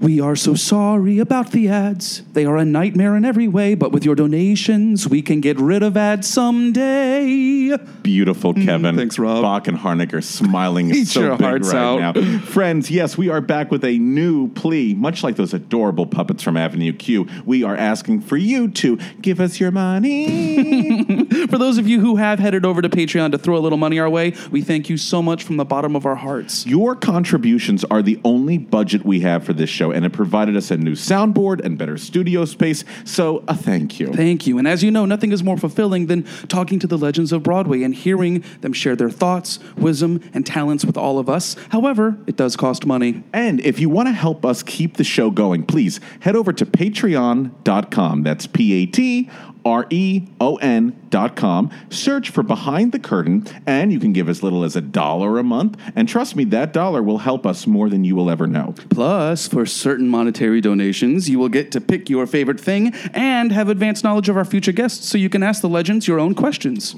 [0.00, 2.22] We are so sorry about the ads.
[2.34, 5.82] They are a nightmare in every way, but with your donations, we can get rid
[5.82, 7.76] of ads someday.
[8.02, 8.94] Beautiful, Kevin.
[8.94, 9.42] Mm, thanks, Rob.
[9.42, 12.16] Bock and Harnick are smiling Eat so your big hearts right out.
[12.16, 12.38] now.
[12.40, 16.56] Friends, yes, we are back with a new plea, much like those adorable puppets from
[16.56, 17.26] Avenue Q.
[17.46, 21.24] We are asking for you to give us your money.
[21.48, 23.98] For those of you who have headed over to Patreon to throw a little money
[23.98, 26.66] our way, we thank you so much from the bottom of our hearts.
[26.66, 30.70] Your contributions are the only budget we have for this show, and it provided us
[30.70, 32.84] a new soundboard and better studio space.
[33.04, 34.12] So, a thank you.
[34.12, 34.58] Thank you.
[34.58, 37.82] And as you know, nothing is more fulfilling than talking to the legends of Broadway
[37.82, 41.56] and hearing them share their thoughts, wisdom, and talents with all of us.
[41.70, 43.22] However, it does cost money.
[43.32, 46.66] And if you want to help us keep the show going, please head over to
[46.66, 48.22] patreon.com.
[48.22, 49.30] That's P A T
[49.64, 51.70] R E O N dot com.
[51.90, 55.44] Search for Behind the Curtain, and you can give as little as a dollar a
[55.44, 55.80] month.
[55.96, 58.74] And trust me, that dollar will help us more than you will ever know.
[58.90, 63.68] Plus, for certain monetary donations, you will get to pick your favorite thing and have
[63.68, 66.94] advanced knowledge of our future guests so you can ask the legends your own questions.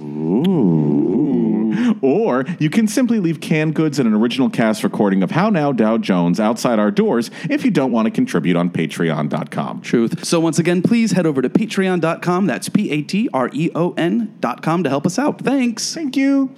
[2.03, 5.73] Or you can simply leave canned goods and an original cast recording of How Now
[5.73, 9.83] Dow Jones outside our doors if you don't want to contribute on patreon.com.
[9.83, 10.25] Truth.
[10.25, 12.47] So once again, please head over to patreon.com.
[12.47, 15.41] That's P A T R E O N dot com to help us out.
[15.41, 15.95] Thanks.
[15.95, 16.55] Thank you.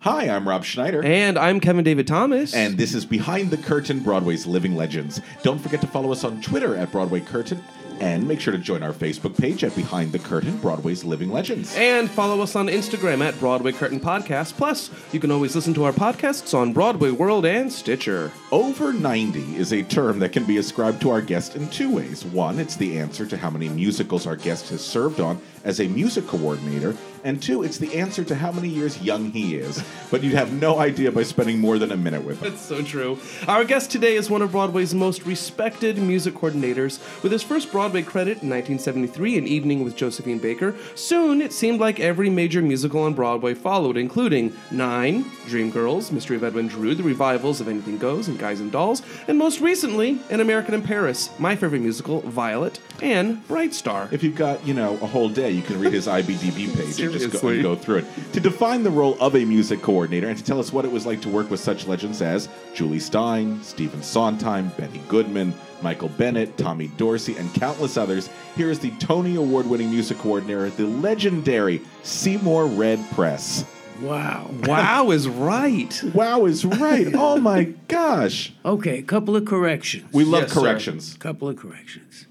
[0.00, 1.02] Hi, I'm Rob Schneider.
[1.02, 2.54] And I'm Kevin David Thomas.
[2.54, 5.20] And this is Behind the Curtain, Broadway's Living Legends.
[5.42, 7.62] Don't forget to follow us on Twitter at Broadway Curtain,
[8.00, 11.74] and make sure to join our Facebook page at Behind the Curtain, Broadway's Living Legends.
[11.76, 14.56] And follow us on Instagram at Broadway Curtain Podcast.
[14.56, 18.30] Plus, you can always listen to our podcasts on Broadway World and Stitcher.
[18.52, 22.24] Over 90 is a term that can be ascribed to our guest in two ways.
[22.24, 25.88] One, it's the answer to how many musicals our guest has served on as a
[25.88, 26.96] music coordinator.
[27.26, 29.82] And two, it's the answer to how many years young he is.
[30.12, 32.50] But you'd have no idea by spending more than a minute with him.
[32.50, 33.18] That's so true.
[33.48, 37.00] Our guest today is one of Broadway's most respected music coordinators.
[37.24, 41.80] With his first Broadway credit in 1973, An Evening with Josephine Baker, soon it seemed
[41.80, 47.02] like every major musical on Broadway followed, including Nine, Dreamgirls, Mystery of Edwin Drood, the
[47.02, 51.30] revivals of Anything Goes and Guys and Dolls, and most recently, An American in Paris,
[51.40, 54.08] my favorite musical, Violet, and Bright Star.
[54.12, 57.42] If you've got, you know, a whole day, you can read his IBDB page just
[57.42, 58.04] go, and go through it.
[58.32, 61.06] To define the role of a music coordinator and to tell us what it was
[61.06, 66.56] like to work with such legends as Jule Styne, Stephen Sondheim, Benny Goodman, Michael Bennett,
[66.56, 71.80] Tommy Dorsey, and countless others, here is the Tony Award winning music coordinator, the legendary
[72.02, 73.64] Seymour Red Press.
[74.00, 74.50] Wow.
[74.64, 76.02] Wow is right.
[76.14, 77.06] Wow is right.
[77.14, 78.52] Oh my gosh.
[78.64, 80.12] Okay, a couple of corrections.
[80.12, 80.60] We love Yes, sir.
[80.60, 81.14] corrections.
[81.18, 82.26] couple of corrections.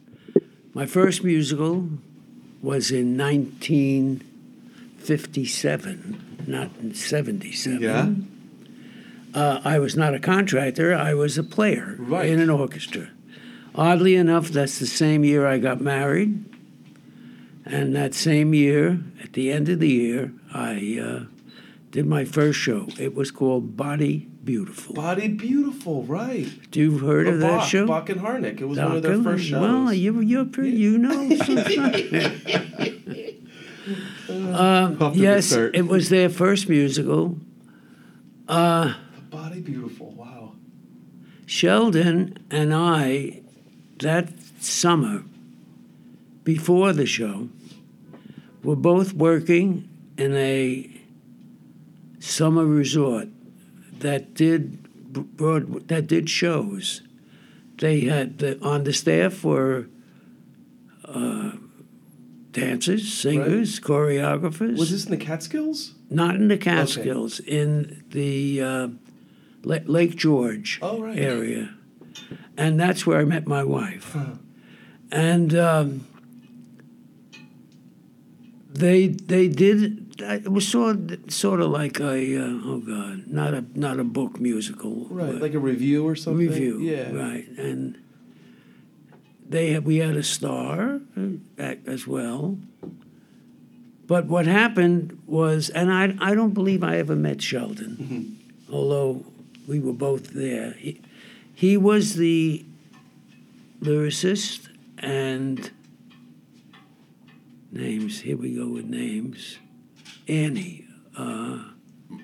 [0.76, 1.88] My first musical
[2.62, 3.16] was in
[5.10, 7.82] 1957, not in 77.
[7.82, 9.40] Yeah?
[9.40, 12.30] Uh, I was not a contractor, I was a player Right.
[12.30, 13.10] in an orchestra.
[13.76, 16.46] Oddly enough, that's the same year I got married.
[17.66, 21.24] And that same year, at the end of the year, I uh,
[21.92, 22.88] did my first show.
[23.00, 24.94] It was called Body Beautiful.
[24.94, 26.48] Body Beautiful, right.
[26.72, 27.88] Do You've heard of that Bock, show?
[27.88, 28.62] Bock and Harnick.
[28.62, 29.60] It was one of their first shows.
[29.62, 31.28] Well, you, you're pretty, you know.
[34.56, 35.02] Um, some stuff.
[35.02, 37.38] Off to a good yes, it was their first musical.
[38.48, 40.54] Uh, the Body Beautiful, wow.
[41.46, 43.42] Sheldon and I,
[44.00, 44.30] that
[44.60, 45.24] summer,
[46.44, 47.50] before the show,
[48.64, 49.88] were both working
[50.18, 50.90] in a
[52.20, 53.28] summer resort
[54.00, 54.84] that did
[55.38, 57.02] broad, that did shows.
[57.78, 59.88] They had the, on the staff were
[61.04, 61.52] uh,
[62.56, 64.78] dancers, singers, choreographers.
[64.80, 65.94] Was this in the Catskills?
[66.10, 68.88] Not in the Catskills, in the uh,
[69.64, 71.18] La- Lake George Oh, right.
[71.18, 71.76] area.
[72.58, 74.16] And that's where I met my wife.
[75.12, 76.08] And um,
[78.72, 83.66] they they did it was sort sort of like a uh, oh god not a
[83.76, 86.48] not a book musical Right, like a review or something.
[86.48, 87.12] review Yeah.
[87.12, 87.98] right and
[89.48, 92.58] they had, we had a star uh, as well.
[94.08, 98.40] But what happened was and I I don't believe I ever met Sheldon
[98.72, 99.26] although
[99.68, 100.72] we were both there.
[100.74, 101.02] He,
[101.54, 102.66] he was the
[103.82, 104.70] lyricist
[105.00, 105.72] and
[107.72, 109.58] names here we go with names.
[110.28, 110.86] Annie
[111.18, 111.60] Uh,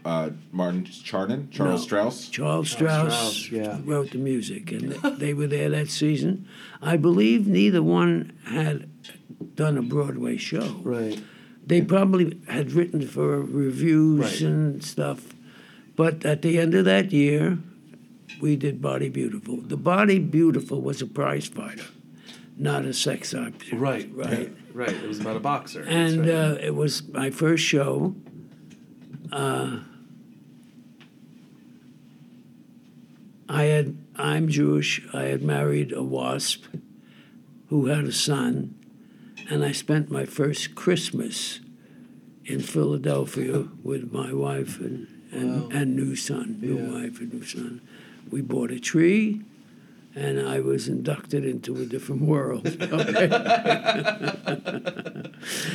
[0.04, 1.86] Martin Charnin, Charles No.
[1.88, 2.30] Strouse.
[2.30, 3.80] Charles Strouse, Strouse, yeah.
[3.84, 6.48] wrote the music, and th- they were there that season.
[6.82, 8.90] I believe neither one had
[9.56, 10.80] done a Broadway show.
[10.84, 11.20] Right.
[11.66, 14.42] They probably had written for reviews Right.
[14.42, 15.34] and stuff,
[15.96, 17.60] but at the end of that year,
[18.42, 19.58] we did Body Beautiful.
[19.58, 21.86] The Body Beautiful was a prize fighter,
[22.58, 23.74] not a sex object.
[23.74, 24.10] Right.
[24.14, 24.52] Right.
[24.74, 24.90] Right.
[24.90, 25.84] It was about a boxer.
[25.84, 26.30] And right.
[26.30, 28.16] uh, it was my first show.
[29.32, 29.80] Uh,
[33.50, 35.02] I had I'm Jewish.
[35.14, 36.66] I had married a wasp
[37.70, 38.76] who had a son,
[39.50, 41.60] and I spent my first Christmas
[42.46, 46.92] in Philadelphia with my wife and and, and new son, new Yeah.
[47.04, 47.82] wife and new son.
[48.30, 49.42] We bought a tree.
[50.14, 52.68] And I was inducted into a different world.
[52.82, 53.28] Okay.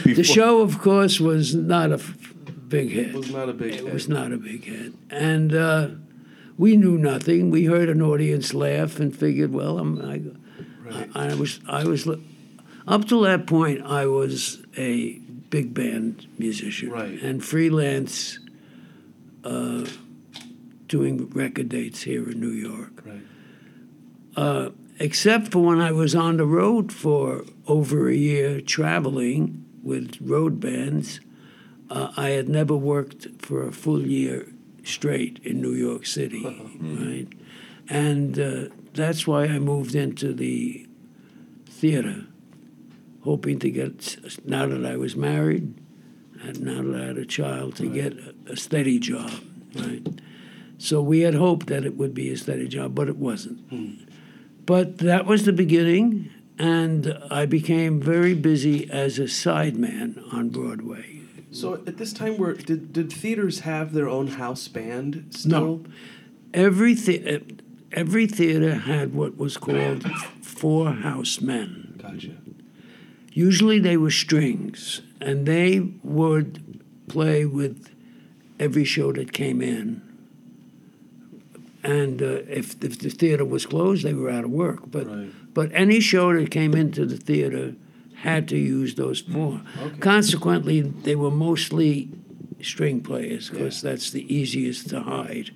[0.04, 2.34] The show, of course, was not a f-
[2.68, 3.14] big hit.
[3.14, 3.92] was not a big It hit.
[3.92, 4.92] was not a big hit.
[5.10, 5.88] And uh,
[6.58, 7.50] we knew nothing.
[7.50, 10.20] We heard an audience laugh and figured, well, I'm, I,
[11.14, 12.08] I, I was, I was,
[12.86, 15.18] up till that point, I was a
[15.50, 17.20] big band musician Right.
[17.22, 18.38] and freelance,
[19.44, 19.86] uh,
[20.88, 23.02] doing record dates here in New York
[24.36, 24.72] Right.
[24.98, 30.58] except for when I was on the road for over a year traveling with road
[30.60, 31.20] bands.
[31.88, 34.52] Uh, I had never worked for a full year
[34.84, 36.44] straight in New York City,
[36.80, 37.28] right?
[37.88, 40.86] And uh, that's why I moved into the
[41.68, 42.24] theater,
[43.22, 45.74] hoping to get, now that I was married,
[46.42, 49.30] and now that I had a child, to get a, a steady job,
[49.74, 50.06] right?
[50.78, 53.60] So we had hoped that it would be a steady job, but it wasn't.
[54.66, 61.15] But that was the beginning, and I became very busy as a sideman on Broadway.
[61.60, 65.50] So at this time, were did did theaters have their own house band still?
[65.50, 65.84] No.
[66.54, 67.42] Every, the-
[67.92, 70.04] every theater had what was called
[70.42, 71.98] four house men.
[72.02, 72.32] Gotcha.
[73.32, 77.90] Usually they were strings, and they would play with
[78.58, 80.02] every show that came in.
[81.82, 84.90] And uh, if, if the theater was closed, they were out of work.
[84.90, 85.30] But Right.
[85.54, 87.74] but any show that came into the theater
[88.26, 89.60] had to use those four.
[90.00, 92.10] Consequently, they were mostly
[92.60, 95.50] string players because that's the easiest to hide.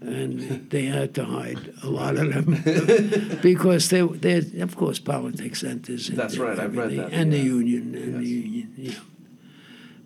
[0.00, 5.64] And they had to hide a lot of them because they, they of course, politics
[5.64, 9.00] enters That's right, I've read that, and the union, and the union, yeah.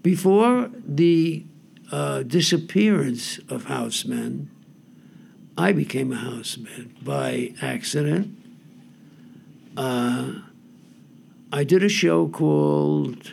[0.02, 1.44] Before the
[1.90, 4.50] uh, disappearance of housemen,
[5.56, 8.38] I became a houseman by accident.
[9.76, 10.34] Uh,
[11.52, 13.32] I did a show called.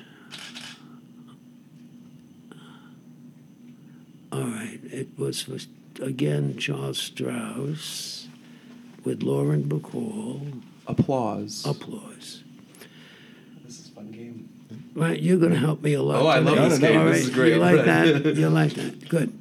[4.32, 5.68] All right, it was with,
[6.02, 8.28] again Charles Strouse
[9.04, 10.62] with Lauren Bacall.
[10.88, 11.66] Applause.
[11.66, 12.44] Applause.
[13.66, 14.50] This is a fun game.
[14.94, 16.22] Right, you're going to help me a lot.
[16.22, 16.70] Oh, I love today.
[16.70, 17.00] this game.
[17.00, 17.54] All This right, is great.
[17.54, 18.26] You like that?
[18.38, 19.10] You like that?
[19.10, 19.34] Good.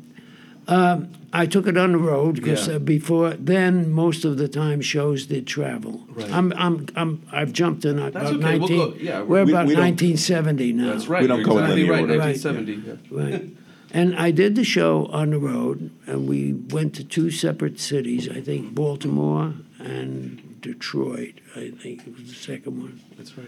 [0.66, 2.74] Um, I took it on the road because Yeah.
[2.76, 6.06] uh, before then, most of the time shows did travel.
[6.10, 6.30] Right.
[6.30, 8.58] I'm, I'm, I'm, I've jumped in about That's okay.
[8.58, 8.76] We'll 19.
[8.78, 10.92] go- yeah, we're we- about we 1970 now.
[10.92, 11.22] That's right.
[11.22, 12.00] We don't you're go in exactly any right.
[12.02, 12.18] order.
[12.18, 12.72] 1970.
[12.72, 13.32] yeah.
[13.40, 13.50] Right.
[13.90, 18.28] And I did the show on the road, and we went to two separate cities.
[18.28, 21.34] I think Baltimore and Detroit.
[21.56, 23.00] I think it was the second one.
[23.16, 23.46] That's right.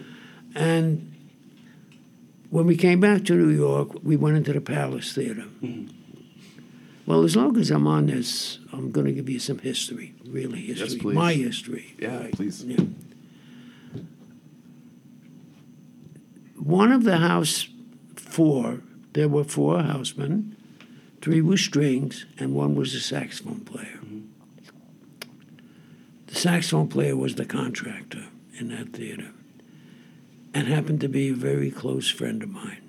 [0.55, 1.13] And
[2.49, 5.45] when we came back to New York, we went into the Palace Theater.
[7.07, 10.59] Well, as long as I'm on this, I'm going to give you some history, really
[10.61, 11.15] history, please.
[11.15, 11.95] my history.
[11.97, 12.63] Yeah, please.
[12.63, 12.81] Yeah.
[16.59, 17.69] One of the house
[18.15, 18.81] four,
[19.13, 20.57] there were four housemen,
[21.21, 23.99] three were strings, and one was a saxophone player.
[24.03, 24.25] Mm-hmm.
[26.27, 28.25] The saxophone player was the contractor
[28.59, 29.31] in that theater.
[30.53, 32.81] and happened to be a very close friend of mine.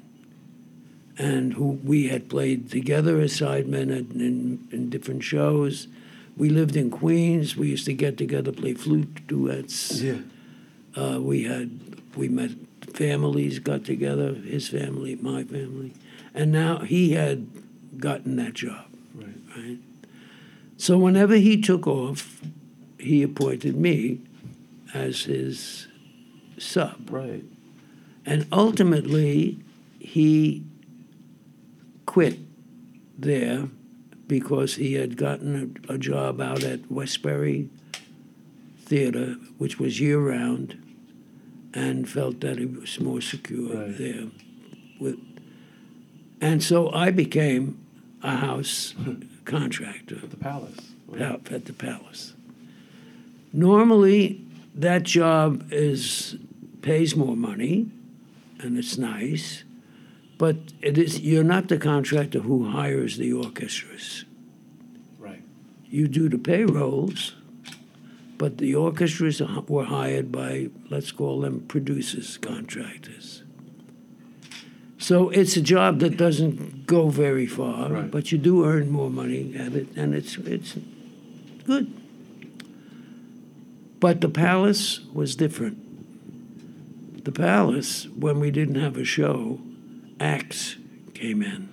[1.18, 5.88] And who we had played together as sidemen in, in, in different shows.
[6.36, 7.56] We lived in Queens.
[7.56, 10.00] We used to get together, play flute duets.
[10.00, 10.18] Yeah.
[10.94, 11.80] Uh, we had
[12.16, 12.52] we met
[12.94, 15.92] families, got together, his family, my family,
[16.34, 17.48] and now he had
[17.98, 18.86] gotten that job.
[19.14, 19.36] Right.
[19.56, 19.78] Right.
[20.76, 22.40] So whenever he took off,
[22.98, 24.20] he appointed me
[24.94, 25.88] as his
[26.58, 27.44] sub, Right.
[28.24, 29.58] and ultimately
[29.98, 30.64] he
[32.18, 32.40] quit
[33.16, 33.68] there
[34.26, 37.68] because he had gotten a, a job out at Westbury
[38.86, 40.76] Theater, which was year round,
[41.72, 43.96] and felt that it was more secure Right.
[43.96, 44.24] there.
[44.98, 45.16] With,
[46.40, 47.78] and so I became
[48.20, 48.94] a house
[49.44, 50.92] contractor At The palace.
[51.52, 52.34] at the palace.
[53.52, 54.44] Normally,
[54.74, 56.34] that job is
[56.82, 57.86] pays more money,
[58.58, 59.62] and it's nice,
[60.38, 64.24] but it is you're not the contractor who hires the orchestras.
[65.18, 65.42] Right.
[65.84, 67.34] You do the payrolls,
[68.38, 73.42] but the orchestras were hired by let's call them producers, contractors.
[75.00, 78.10] So it's a job that doesn't go very far, Right.
[78.10, 80.76] but you do earn more money at it, and it's it's
[81.66, 81.92] good.
[84.00, 85.78] But the palace was different.
[87.24, 89.60] The palace, when we didn't have a show,
[90.20, 90.76] acts
[91.14, 91.68] came in.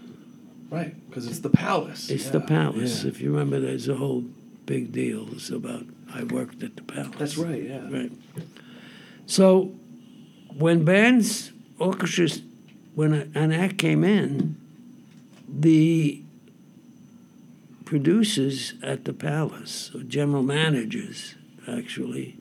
[0.70, 0.96] Right.
[1.10, 2.10] Because it's the palace.
[2.10, 3.04] It's Yeah, the palace.
[3.04, 3.10] yeah.
[3.10, 4.26] If you remember, there's a whole
[4.66, 7.16] big deal it's about I worked at the palace.
[7.18, 7.62] That's right.
[7.64, 7.90] Yeah.
[7.90, 8.12] Right.
[9.26, 9.74] So
[10.58, 12.42] when bands, orchestras,
[12.96, 14.56] when a, an act came in,
[15.48, 16.22] the
[17.86, 21.36] producers at the palace, or general managers,
[21.68, 22.38] actually,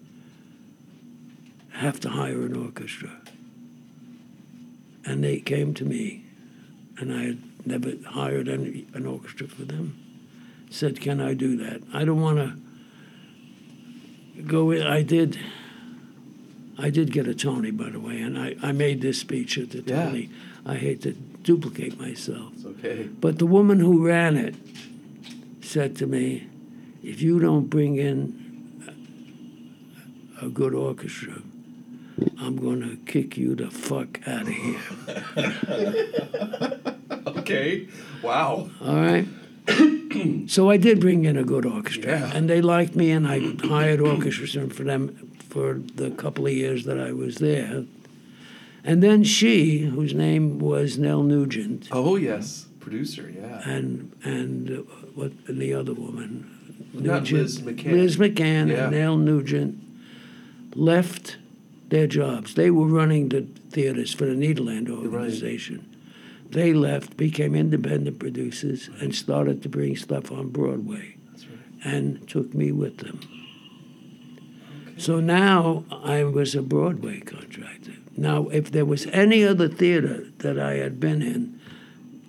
[1.73, 3.21] have to hire an orchestra.
[5.07, 6.25] And they came to me,
[6.99, 9.99] and I had never hired any, an orchestra for them.
[10.71, 11.83] Said, "Can I do that?
[11.93, 15.39] I don't want to go in." I did.
[16.77, 19.71] I did get a Tony, by the way, and I, I made this speech at
[19.71, 20.07] the Yeah.
[20.07, 20.31] Tony.
[20.67, 22.53] I hate to duplicate myself.
[22.55, 23.05] It's okay.
[23.05, 24.55] But the woman who ran it
[25.61, 26.49] said to me,
[27.03, 28.83] if you don't bring in
[30.43, 31.43] a good orchestra,
[32.39, 34.81] I'm going to kick you the fuck out of here.
[37.27, 37.89] Okay.
[38.23, 38.71] Wow.
[38.81, 39.27] All right?
[40.49, 42.31] so I did bring in a good orchestra, Yeah.
[42.35, 46.85] and they liked me, and I hired orchestras for them for the couple of years
[46.85, 47.85] that I was there.
[48.83, 52.67] And then she, whose name was Nell Nugent, Oh yes.
[52.81, 53.31] Producer.
[53.35, 53.61] Yeah.
[53.69, 54.75] and and uh,
[55.15, 57.93] what and the other woman, Not Liz McCann.
[57.93, 58.85] Liz McCann Yeah.
[58.85, 59.83] and Nell Nugent
[60.75, 61.37] left
[61.95, 62.55] their jobs.
[62.55, 65.89] They were running the theaters for the Nederlander organization.
[66.51, 71.59] They left, became independent producers, and started to bring stuff on Broadway, That's right.
[71.85, 73.21] and took me with them.
[74.97, 77.95] So now I was a Broadway contractor.
[78.17, 81.61] Now, if there was any other theater that I had been in,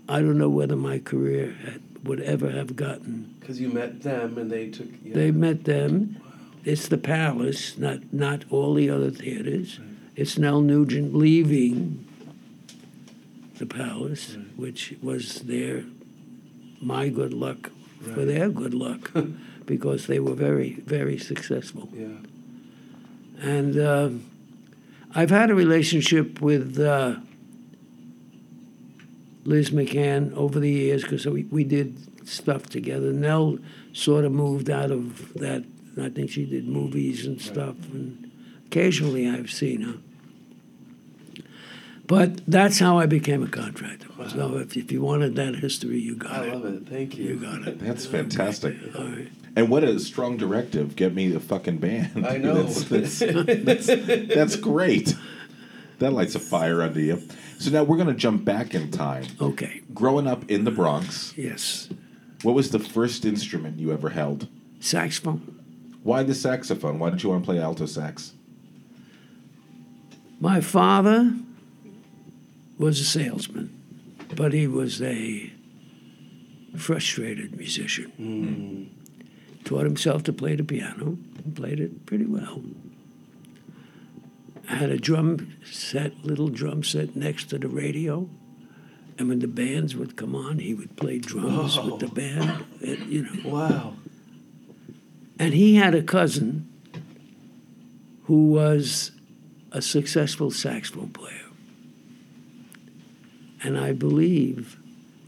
[0.07, 3.35] I don't know whether my career had, would ever have gotten.
[3.39, 4.87] Because you met them and they took.
[5.03, 5.15] Yeah.
[5.15, 6.17] They met them.
[6.65, 9.79] It's the Palace, not not all the other theaters.
[10.15, 12.05] It's Nell Nugent leaving
[13.59, 15.83] the Palace, which was their
[16.81, 17.69] my good luck
[18.01, 19.11] for their good luck,
[19.65, 21.89] because they were very very successful.
[21.93, 22.07] Yeah.
[23.41, 24.09] And uh,
[25.13, 27.17] I've had a relationship with uh,
[29.43, 33.13] Liz McCann over the years because we, we did stuff together.
[33.13, 33.59] Nell
[33.93, 35.63] sort of moved out of that.
[36.01, 38.31] I think she did movies and stuff, and
[38.67, 39.95] occasionally I've seen her.
[42.07, 44.07] But that's how I became a contractor.
[44.29, 46.49] So if, if you wanted that history, you got I it.
[46.49, 46.87] I love it.
[46.87, 47.25] Thank you.
[47.29, 47.79] You got it.
[47.79, 48.75] That's fantastic.
[48.97, 49.27] All right.
[49.55, 50.95] And what a strong directive.
[50.95, 52.25] Get me a fucking band.
[52.27, 52.61] I know.
[52.63, 55.15] That's, that's, that's, that's great.
[55.99, 57.23] That lights a fire under you.
[57.57, 59.25] So now we're going to jump back in time.
[59.41, 59.81] Okay.
[59.93, 61.89] Growing up in the Bronx, Yes.
[62.43, 64.47] what was the first instrument you ever held?
[64.79, 65.63] Saxophone.
[66.05, 66.99] Why the saxophone?
[66.99, 68.33] Why did you want to play alto sax?
[70.39, 71.33] My father
[72.77, 73.73] was a salesman,
[74.35, 75.51] but he was a
[76.77, 78.11] frustrated musician.
[78.17, 79.63] Hmm.
[79.63, 82.61] Taught himself to play the piano and played it pretty well.
[84.69, 88.29] I had a drum set, little drum set next to the radio.
[89.17, 92.09] And when the bands would come on, he would play drums with the oh.
[92.09, 92.65] band.
[92.79, 93.93] It, you know, Wow.
[95.39, 96.67] And he had a cousin
[98.23, 99.11] who was
[99.71, 101.41] a successful saxophone player.
[103.61, 104.77] And I believe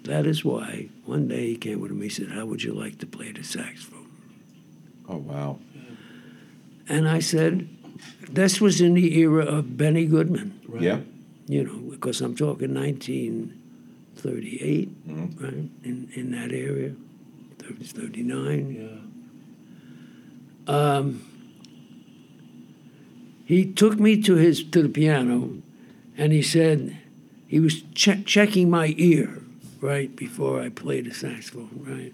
[0.04, 2.06] that is why one day he came with me.
[2.06, 4.10] He said, How would you like to play the saxophone?
[5.10, 5.60] Oh wow.
[6.88, 7.68] And I said,
[8.30, 11.00] This was in the era of Benny Goodman, Yeah.
[11.48, 15.44] you know, because I'm talking 1938, mm-hmm.
[15.44, 16.94] right, in, in that area,
[17.60, 18.74] 30, 39.
[18.74, 18.88] Yeah.
[20.68, 21.22] Um,
[23.46, 25.52] he took me to his to the piano
[26.18, 26.98] and he said
[27.48, 29.42] he was che- checking my ear
[29.80, 32.14] right before I played the saxophone right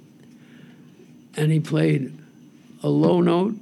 [1.35, 2.15] and he played
[2.83, 3.55] a low note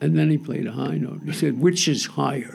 [0.00, 2.54] and then he played a high note he said which is higher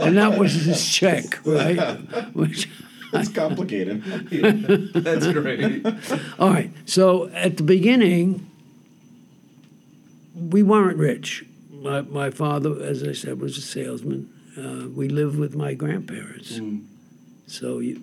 [0.00, 1.78] and that was his check right
[2.34, 2.68] which
[3.12, 4.02] It's complicated.
[4.94, 5.86] That's great.
[6.38, 6.70] all right.
[6.84, 8.50] So at the beginning,
[10.34, 11.44] we weren't rich.
[11.70, 14.30] My, my father, as I said, was a salesman.
[14.56, 16.60] Uh, we lived with my grandparents,
[17.46, 18.02] so you,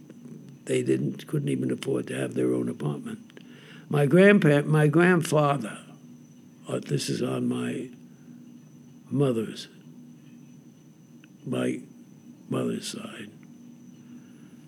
[0.66, 3.20] they didn't couldn't even afford to have their own apartment.
[3.90, 5.80] My grandpa, my grandfather,
[6.68, 7.90] uh, this is on my
[9.10, 9.68] mother's,
[11.46, 11.80] my
[12.50, 13.30] mother's side,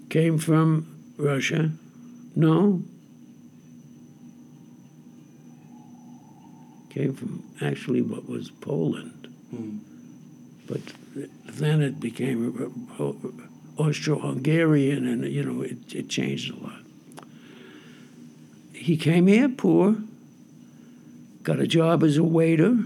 [0.10, 1.72] came from Russia.
[2.36, 2.84] No,
[6.93, 9.27] came from actually what was Poland.
[9.50, 9.77] Hmm.
[10.67, 10.81] But
[11.45, 13.13] then it became uh, uh,
[13.77, 16.79] Austro-Hungarian, and you know it, it changed a lot.
[18.73, 19.95] He came here poor,
[21.41, 22.77] got a job as a waiter,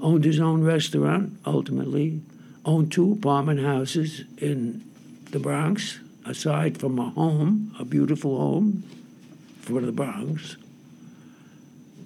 [0.00, 1.38] owned his own restaurant.
[1.46, 2.20] Ultimately,
[2.64, 4.84] owned two apartment houses in
[5.30, 8.82] the Bronx, aside from a home, a beautiful home
[9.60, 10.56] for the Bronx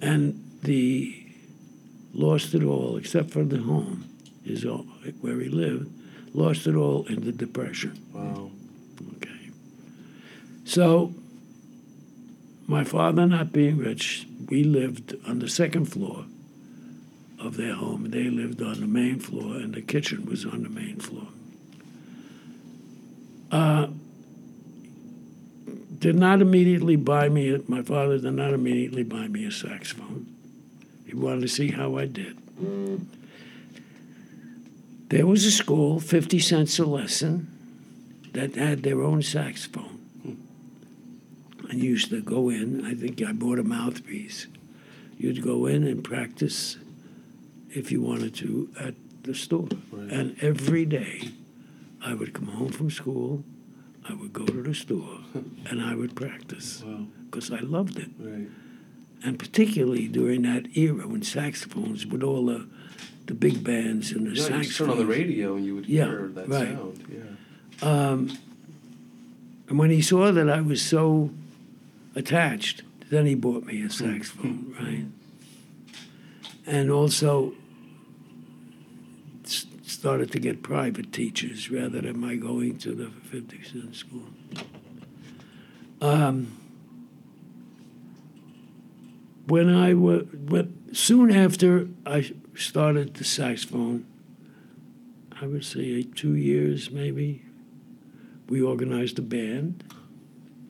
[0.03, 1.19] and the
[2.13, 4.05] lost it all except for the home,
[4.43, 4.87] his own,
[5.21, 5.91] where he lived,
[6.33, 7.99] lost it all in the depression.
[8.13, 8.51] Wow.
[9.17, 9.49] Okay,
[10.65, 11.13] so
[12.67, 16.25] my father not being rich, we lived on the second floor
[17.39, 18.09] of their home.
[18.09, 21.27] They lived on the main floor, and the kitchen was on the main floor.
[23.51, 23.87] Uh,
[25.99, 30.32] did not immediately buy me, my father did not immediately buy me a saxophone.
[31.13, 32.35] He wanted to see how I did.
[35.09, 37.49] There was a school, 50 cents a lesson,
[38.31, 39.99] that had their own saxophone.
[41.69, 44.47] And you used to go in, I think I bought a mouthpiece.
[45.19, 46.77] You'd go in and practice
[47.69, 49.67] if you wanted to at the store.
[49.91, 51.29] And every day
[52.03, 53.43] I would come home from school,
[54.09, 55.19] I would go to the store,
[55.69, 57.05] and I would practice Wow.
[57.25, 58.09] because I loved it.
[58.19, 58.47] Right.
[59.23, 62.67] And particularly during that era when saxophones, with all the,
[63.25, 64.67] the big bands and the Yeah, you saxophones.
[64.67, 66.67] just turn on the radio and you would Yeah, hear that right.
[66.67, 67.05] sound.
[67.81, 67.87] Yeah.
[67.89, 68.37] Um,
[69.69, 71.31] and when he saw that I was so
[72.15, 73.89] attached, then he bought me a hmm.
[73.89, 74.85] saxophone, hmm.
[74.85, 75.05] right?
[76.65, 77.53] And also
[80.03, 84.23] started to get private teachers rather than my going to the 50 cent school.
[86.01, 86.57] Um,
[89.47, 90.25] when I was,
[90.91, 94.05] soon after I started the saxophone,
[95.41, 97.43] I would say two years maybe,
[98.47, 99.83] we organized a band,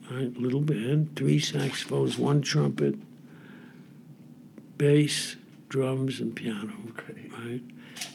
[0.10, 2.96] a little band, three saxophones, one trumpet,
[4.78, 5.36] bass,
[5.70, 6.74] drums, and piano.
[7.08, 7.62] Right?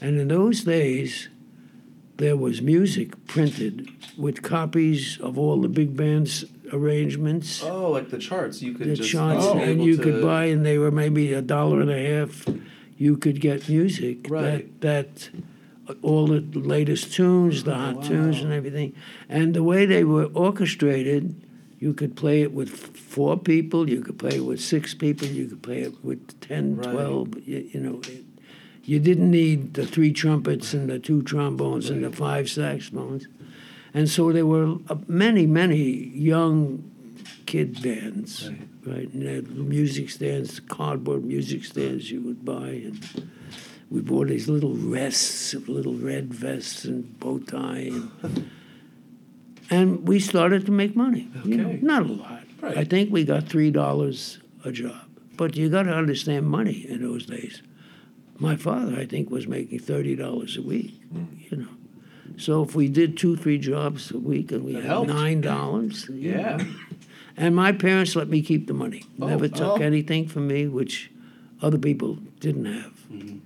[0.00, 1.28] And in those days,
[2.16, 7.62] there was music printed with copies of all the big band's arrangements.
[7.64, 8.62] Oh, like the charts.
[8.62, 11.32] You could the just charts, be and you to- could buy, and they were maybe
[11.32, 12.46] a dollar and a half.
[12.96, 14.80] You could get music Right.
[14.80, 15.30] that
[15.88, 18.92] that all the latest tunes, the hot oh, tunes, and everything.
[19.28, 21.34] And the way they were orchestrated,
[21.78, 25.46] you could play it with four people, you could play it with six people, you
[25.46, 26.90] could play it with 10, Right.
[26.92, 27.48] 12.
[27.48, 28.24] You, you know, it,
[28.84, 33.26] you didn't need the three trumpets and the two trombones and the five saxophones.
[33.98, 34.76] And so there were
[35.08, 35.82] many, many
[36.14, 36.88] young
[37.46, 38.48] kid bands,
[38.86, 39.12] right?
[39.12, 43.28] And they had music stands, cardboard music stands you would buy, and
[43.90, 48.10] we wore these little vests, little red vests and bow tie, and,
[49.70, 51.28] and we started to make money.
[51.44, 51.80] You know, Okay.
[51.82, 52.44] not a lot.
[52.60, 52.78] Right.
[52.78, 57.02] I think we got three dollars a job, but you got to understand money in
[57.02, 57.62] those days.
[58.38, 61.00] My father, I think, was making thirty dollars a week.
[61.12, 61.50] Mm.
[61.50, 61.68] You know.
[62.36, 65.08] So if we did two, three jobs a week and we That had helped.
[65.10, 66.62] nine dollars, Yeah.
[67.36, 69.04] and my parents let me keep the money.
[69.20, 69.48] Oh, Never oh.
[69.48, 69.82] took oh.
[69.82, 71.10] anything from me, which
[71.62, 72.92] other people didn't have.
[73.12, 73.38] Mm-hmm.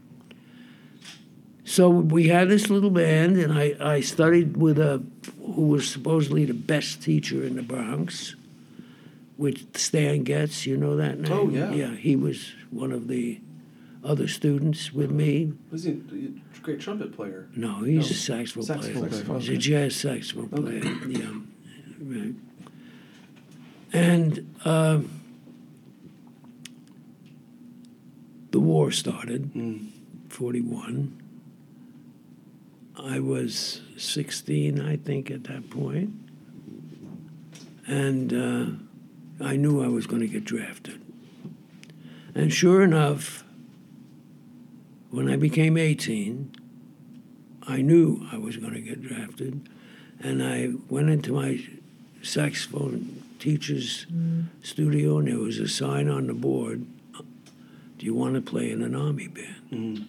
[1.65, 5.03] So we had this little band, and I, I studied with a
[5.39, 8.35] who was supposedly the best teacher in the Bronx,
[9.37, 10.67] which Stan Getz.
[10.67, 11.33] You know that name?
[11.33, 11.71] Oh, yeah.
[11.73, 13.41] Yeah, he was one of the
[14.05, 15.53] other students with me.
[15.71, 17.49] Was he a great trumpet player?
[17.55, 18.11] No, he's No.
[18.11, 19.25] a saxophone, Saxophone player.
[19.25, 20.81] player, He's a jazz saxophone Okay.
[20.81, 21.09] player.
[21.09, 21.41] Yeah,
[22.03, 22.35] right.
[23.93, 25.11] And um,
[28.51, 29.77] the war started, Hmm.
[30.29, 31.19] 41.
[32.97, 36.11] I was 16, I think, at that point.
[37.87, 41.01] And uh, I knew I was going to get drafted.
[42.35, 43.45] And sure enough,
[45.13, 46.51] when I became 18,
[47.69, 49.69] I knew I was going to get drafted.
[50.19, 51.61] And I went into my
[52.23, 54.47] saxophone teacher's mm.
[54.63, 56.87] studio, and there was a sign on the board
[57.99, 59.71] Do you want to play in an army band?
[59.71, 60.07] Mm.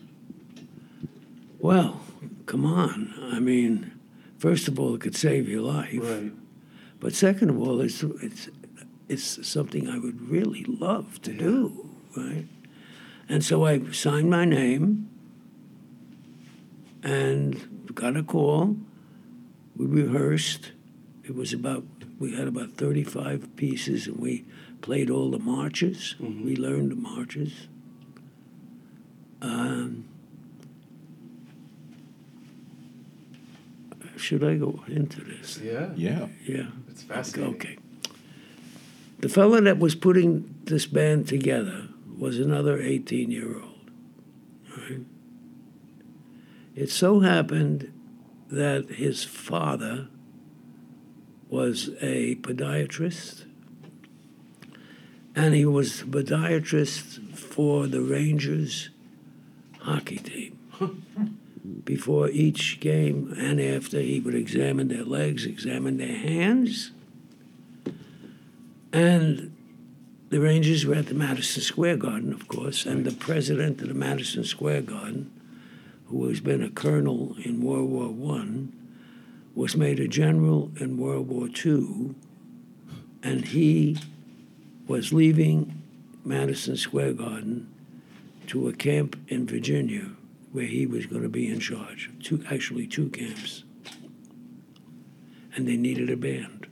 [1.60, 2.02] Well,
[2.46, 3.14] come on.
[3.32, 3.92] I mean,
[4.38, 6.00] first of all, it could save your life.
[6.02, 6.32] Right.
[7.00, 8.50] But second of all, it's it's
[9.10, 12.46] it's something I would really love to do, right?
[13.34, 15.10] And so I signed my name
[17.02, 18.78] and got a call.
[19.76, 20.74] We rehearsed.
[21.24, 21.84] It was about
[22.20, 24.46] we had about thirty-five pieces, and we
[24.82, 26.14] played all the marches.
[26.20, 27.68] We learned the marches.
[29.42, 30.08] Um,
[34.16, 35.58] should I go into this?
[35.58, 35.90] Yeah.
[35.96, 36.28] Yeah.
[36.46, 36.68] Yeah.
[36.88, 37.56] It's fascinating.
[37.56, 37.78] Okay.
[39.22, 43.92] The fellow that was putting this band together was another 18 year old.
[44.78, 45.06] Right?
[46.76, 47.92] It so happened
[48.50, 50.08] that his father
[51.50, 53.46] was a podiatrist,
[55.36, 58.90] and he was the podiatrist for the Rangers
[59.80, 60.60] hockey team.
[61.86, 66.92] Before each game and after, he would examine their legs, examine their hands.
[68.92, 69.53] And
[70.34, 73.94] the Rangers were at the Madison Square Garden, of course, and the president of the
[73.94, 75.32] Madison Square Garden,
[76.08, 78.74] who has been a colonel in World War One,
[79.54, 82.16] was made a general in World War Two,
[83.22, 83.96] and he
[84.88, 85.80] was leaving
[86.26, 87.72] Madison Square Garden
[88.48, 90.10] to a camp in Virginia
[90.52, 92.10] where he was going to be in charge.
[92.24, 93.66] Two, actually, two camps.
[95.56, 96.66] And they needed a band.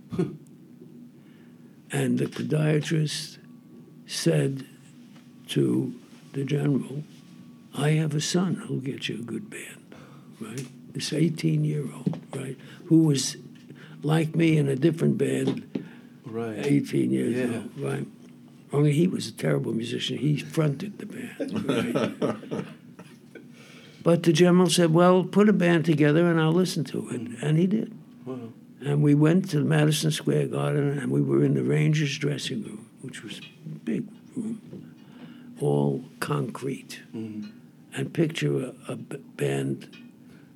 [1.91, 3.37] and the podiatrist
[4.11, 4.65] said
[5.49, 5.93] to
[6.33, 7.03] the general,
[7.73, 9.95] I have a son who'll get you a good band,
[10.39, 10.67] right?
[10.93, 12.57] This 18 year old, right?
[12.85, 13.37] Who was
[14.03, 15.67] like me in a different band
[16.25, 16.65] Right.
[16.65, 17.57] 18 years Yeah.
[17.57, 18.07] old, right?
[18.71, 20.17] Only he was a terrible musician.
[20.17, 21.67] He fronted the band,
[22.53, 22.65] right?
[24.03, 27.43] but the general said, "Well, put a band together, and I'll listen to it," mm.
[27.43, 27.93] and he did.
[28.25, 28.53] Wow.
[28.79, 32.63] And we went to the Madison Square Garden, and we were in the Rangers' dressing
[32.63, 34.95] room, which was a big room,
[35.59, 37.01] all concrete.
[37.15, 37.49] Mm-hmm.
[37.93, 39.89] And picture a band,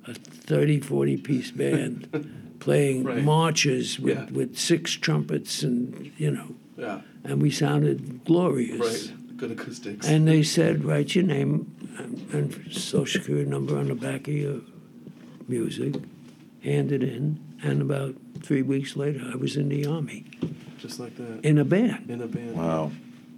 [0.06, 3.22] a 30, 40 piece band, playing Right.
[3.22, 4.24] marches with, Yeah.
[4.30, 7.02] with six trumpets and, you know, Yeah.
[7.24, 8.80] and we sounded glorious.
[9.10, 9.36] Right.
[9.36, 10.08] Good acoustics.
[10.08, 14.34] And they said, write your name and, and social security number on the back of
[14.34, 14.60] your
[15.46, 15.94] music,
[16.64, 20.24] hand it in, and about three weeks later, I was in the army
[20.86, 21.44] Just like that.
[21.44, 22.10] in a band.
[22.10, 22.56] In a band.
[22.56, 22.92] Wow.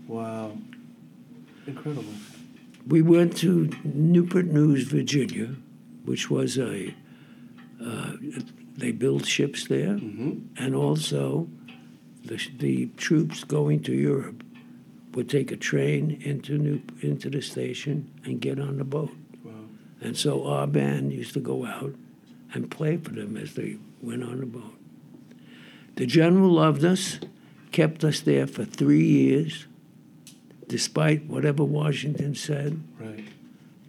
[0.06, 0.52] Wow.
[1.66, 2.04] Incredible.
[2.86, 5.54] We went to Newport News, Virginia,
[6.04, 6.94] which was a,
[7.84, 8.12] uh,
[8.76, 9.98] they built ships there,
[10.56, 11.48] and also
[12.24, 14.42] the, the troops going to Europe
[15.14, 19.10] would take a train into New, into the station and get on the boat.
[19.42, 19.52] Wow.
[20.00, 21.94] And so our band used to go out
[22.52, 24.74] and play for them as they went on the boat.
[25.96, 27.18] The general loved us,
[27.72, 29.66] kept us there for three years,
[30.66, 33.24] despite whatever Washington said, Right.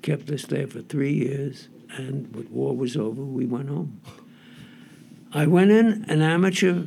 [0.02, 4.00] kept us there for three years, and when war was over, we went home.
[5.34, 6.86] I went in an amateur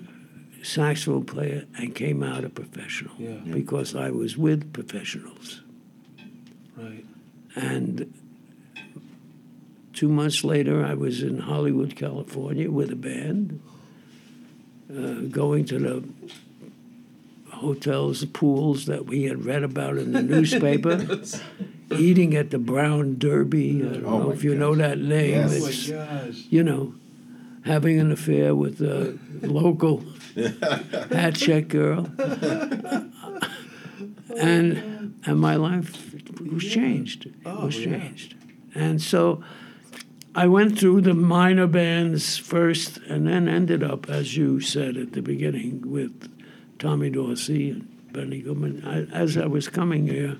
[0.62, 3.40] saxophone player and came out a professional Yeah.
[3.44, 3.52] Yeah.
[3.54, 5.62] because I was with professionals.
[6.76, 7.04] Right.
[7.56, 8.12] And
[9.92, 13.60] two months later, I was in Hollywood, California with a band,
[14.90, 16.04] uh, going to the
[17.52, 21.06] hotels, pools that we had read about in the newspaper,
[21.96, 23.82] eating at the Brown Derby.
[23.82, 25.30] I don't Oh know if you know that name.
[25.30, 25.90] Yes.
[25.90, 26.36] Oh my gosh.
[26.50, 26.94] you know,
[27.64, 30.02] having an affair with a local
[31.12, 32.08] hat check girl.
[34.38, 37.26] and and my life was changed.
[37.26, 37.98] It Oh, was yeah.
[37.98, 38.34] changed.
[38.74, 39.42] And so
[40.34, 45.12] I went through the minor bands first, and then ended up, as you said at
[45.12, 46.31] the beginning, with
[46.82, 48.82] Tommy Dorsey and Benny Goodman.
[48.84, 50.38] I, as I was coming here,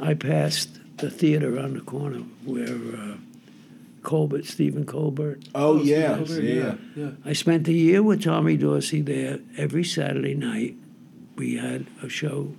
[0.00, 3.14] I passed the theater on the corner where uh,
[4.02, 5.38] Colbert, Stephen Colbert.
[5.54, 6.74] Oh, yeah, Over yeah, yeah.
[6.96, 7.10] yeah.
[7.24, 9.38] I spent a year with Tommy Dorsey there.
[9.56, 10.74] Every Saturday night,
[11.36, 12.56] we had a show,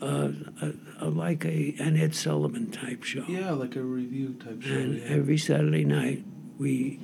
[0.00, 0.28] uh,
[0.62, 3.24] a, a, like a an Ed Sullivan type show.
[3.26, 4.72] Yeah, like a review type show.
[4.72, 5.08] And yeah.
[5.08, 6.24] every Saturday night,
[6.58, 7.00] we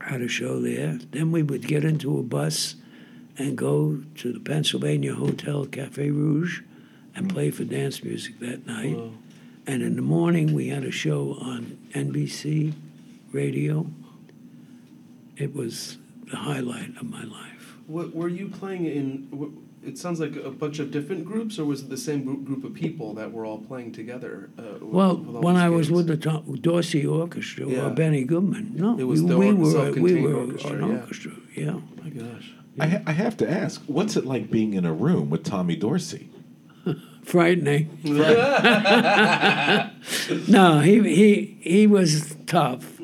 [0.00, 1.00] had a show there.
[1.10, 2.76] Then we would get into a bus
[3.38, 6.60] and go to the Pennsylvania Hotel Cafe Rouge
[7.14, 8.96] and play for dance music that night.
[9.66, 12.72] And in the morning, we had a show on NBC
[13.32, 13.86] radio.
[15.36, 15.98] It was
[16.30, 17.76] the highlight of my life.
[17.86, 19.58] What, were you playing in?
[19.84, 22.72] It sounds like a bunch of different groups, or was it the same group, of
[22.72, 24.48] people that were all playing together?
[24.56, 27.86] Uh, Well, when I was with the Tom, Dorsey Orchestra Yeah.
[27.86, 31.00] or Benny Goodman, no, It was we, the we were we were orchestra, an yeah.
[31.00, 31.32] orchestra.
[31.56, 31.80] Yeah.
[32.02, 32.52] my gosh.
[32.78, 35.76] I, ha- I have to ask, what's it like being in a room with Tommy
[35.76, 36.30] Dorsey?
[37.22, 37.98] frightening.
[40.48, 43.00] no, he he he was tough,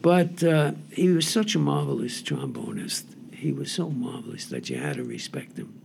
[0.00, 3.04] but uh, he was such a marvelous trombonist.
[3.32, 5.80] He was so marvelous that you had to respect him.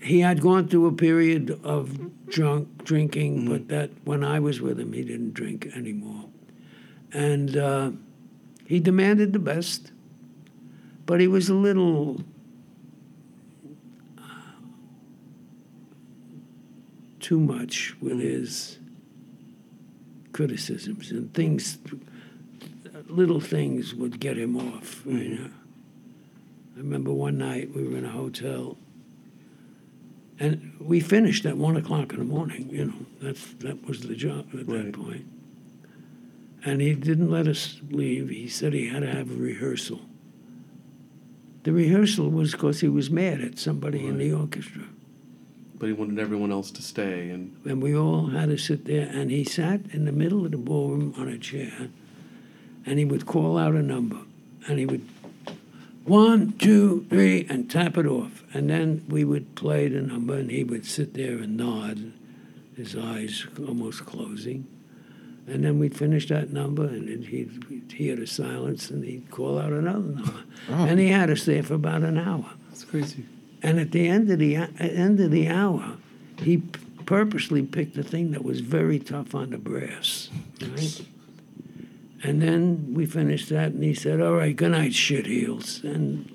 [0.00, 4.78] He had gone through a period of drunk drinking, but that when I was with
[4.78, 6.26] him, he didn't drink anymore,
[7.12, 7.90] and uh,
[8.66, 9.92] he demanded the best.
[11.08, 12.20] But he was a little
[14.18, 14.22] uh,
[17.18, 18.78] too much with his
[20.34, 21.78] criticisms and things,
[23.06, 25.02] little things would get him off.
[25.06, 25.50] You know.
[26.76, 28.76] I remember one night we were in a hotel,
[30.38, 32.68] and we finished at one o'clock in the morning.
[32.70, 34.92] You know, that's that was the job at that Right.
[34.92, 35.24] point.
[36.66, 38.28] And he didn't let us leave.
[38.28, 40.02] He said he had to have a rehearsal.
[41.68, 44.84] The rehearsal was because he was mad at somebody in the orchestra.
[45.78, 49.06] But he wanted everyone else to stay, and And we all had to sit there,
[49.06, 51.90] and he sat in the middle of the ballroom on a chair,
[52.86, 54.16] and he would call out a number,
[54.66, 55.06] and he would
[56.06, 60.50] one, two, three, and tap it off, and then we would play the number, and
[60.50, 62.14] he would sit there and nod,
[62.78, 64.66] his eyes almost closing,
[65.50, 69.30] and then we'd finish that number, and then he'd, we'd hear the silence, and he'd
[69.30, 70.84] call out another number, oh.
[70.84, 72.46] and he had us there for about an hour.
[72.70, 73.24] it's crazy.
[73.62, 75.96] And at the end of the at end of the hour,
[76.40, 80.28] he p- purposely picked a thing that was very tough on the brass.
[80.60, 81.00] Right?
[82.22, 86.30] And then we finished that, and he said, "All right, good night, shit heels," and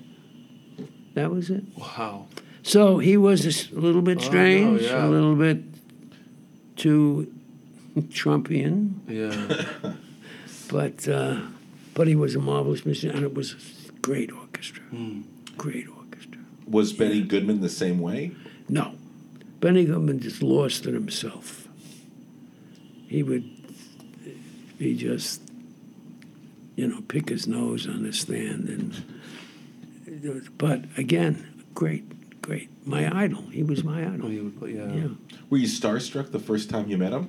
[1.14, 1.64] that was it.
[1.78, 2.26] Wow.
[2.62, 5.06] So he was a little bit Oh, no, strange, yeah.
[5.06, 5.58] a little bit
[6.76, 7.32] too
[8.02, 9.92] Trumpian, Yeah.
[10.70, 11.40] but uh,
[11.94, 13.52] but he was a marvelous musician, and it was
[13.88, 14.82] a great orchestra,
[15.56, 16.40] great orchestra.
[16.66, 18.32] Was Benny Goodman the same way?
[18.68, 18.94] No.
[19.60, 21.68] Benny Goodman just lost in himself.
[23.06, 23.48] He would
[24.78, 25.40] he just
[26.76, 29.20] you know, pick his nose on the stand and
[30.58, 32.68] but again, great, great.
[32.86, 33.42] My idol.
[33.42, 34.28] He was my Oh, idol.
[34.28, 34.92] he would yeah.
[34.92, 35.08] Yeah.
[35.50, 37.28] Were you starstruck the first time you met him?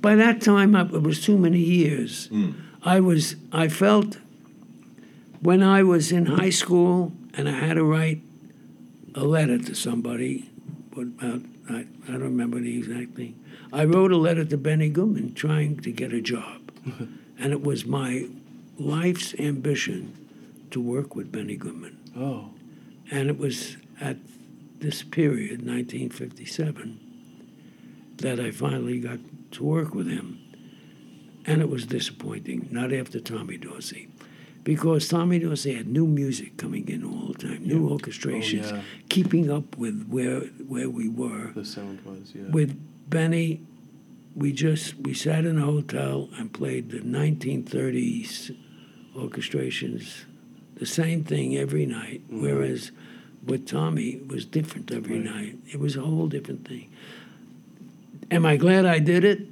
[0.00, 2.26] By that time I, it was too many years.
[2.28, 2.52] Hmm.
[2.82, 4.18] I was I felt
[5.40, 8.22] when I was in high school and I had to write
[9.14, 10.50] a letter to somebody,
[10.92, 13.42] what about I, I don't remember the exact thing.
[13.72, 16.72] I wrote a letter to Benny Goodman trying to get a job.
[17.38, 18.28] and it was my
[18.78, 20.16] life's ambition
[20.70, 21.98] to work with Benny Goodman.
[22.16, 22.50] Oh.
[23.10, 24.16] And it was at
[24.78, 26.98] this period, 1957,
[28.16, 29.18] that I finally got
[29.52, 30.38] to work with him.
[31.46, 34.08] And it was disappointing, not after Tommy Dorsey.
[34.62, 38.76] Because Tommy Dorsey had new music coming in all the time, new oh, orchestrations, Oh,
[38.76, 38.82] yeah.
[39.08, 41.52] keeping up with where where we were.
[41.54, 42.50] The sound was, yeah.
[42.50, 43.62] With Benny,
[44.36, 48.54] we just we sat in a hotel and played the 1930s
[49.16, 50.24] orchestrations,
[50.76, 52.22] the same thing every night.
[52.28, 52.42] Mm-hmm.
[52.42, 52.92] Whereas
[53.44, 55.56] with Tommy, it was different every night.
[55.72, 56.89] It was a whole different thing.
[58.30, 59.46] Am I glad I did it?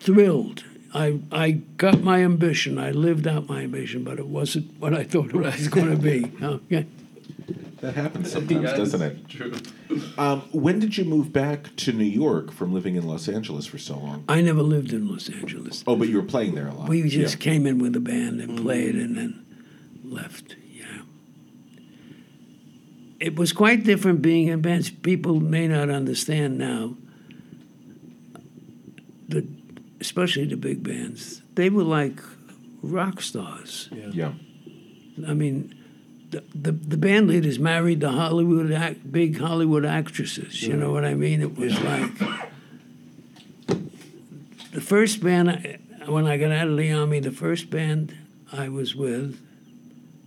[0.00, 0.64] Thrilled.
[0.94, 2.78] I, I got my ambition.
[2.78, 5.96] I lived out my ambition, but it wasn't what I thought it was going to
[5.96, 6.30] be.
[6.42, 6.86] Okay.
[7.80, 9.28] That happens sometimes, Yeah, doesn't it?
[9.28, 9.52] True.
[10.16, 13.76] Um, when did you move back to New York from living in Los Angeles for
[13.78, 14.22] so long?
[14.28, 15.82] I never lived in Los Angeles.
[15.84, 16.88] Oh, but you were playing there a lot.
[16.88, 17.40] We just Yeah.
[17.52, 19.44] came in with a band and played and then
[20.04, 20.54] left.
[20.72, 21.02] Yeah.
[23.18, 24.88] It was quite different being in bands.
[24.88, 26.94] People may not understand now.
[29.28, 29.44] The
[30.12, 32.20] especially the big bands, they were like
[32.82, 33.88] rock stars.
[33.90, 34.32] Yeah.
[35.26, 35.74] I mean,
[36.28, 40.62] the, the, the band leaders married the Hollywood act, big Hollywood actresses.
[40.62, 41.40] You know what I mean?
[41.40, 42.12] It was like
[44.72, 45.78] the first band I,
[46.10, 47.20] when I got out of the army.
[47.20, 48.14] The first band
[48.52, 49.40] I was with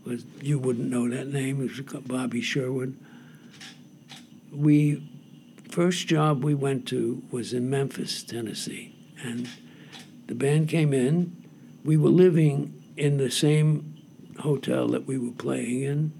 [0.04, 1.62] was you wouldn't know that name.
[1.62, 2.98] It was Bobby Sherwood.
[4.52, 5.08] We
[5.70, 9.48] first job we went to was in Memphis, Tennessee, and
[10.28, 11.36] the band came in.
[11.84, 13.96] We were living in the same
[14.40, 16.12] hotel that we were playing in.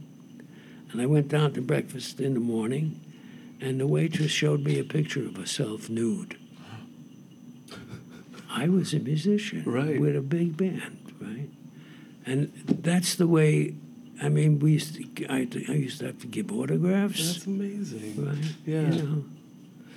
[0.92, 3.00] And I went down to breakfast in the morning,
[3.60, 6.38] and the waitress showed me a picture of herself nude.
[8.50, 10.00] I was a musician Right.
[10.00, 11.50] with a big band, right?
[12.26, 12.52] And
[12.84, 13.76] that's the way.
[14.22, 18.26] I mean, we used to, I, I used to have to give autographs, That's amazing.
[18.26, 18.38] right?
[18.66, 18.82] Yeah.
[18.94, 19.26] You know,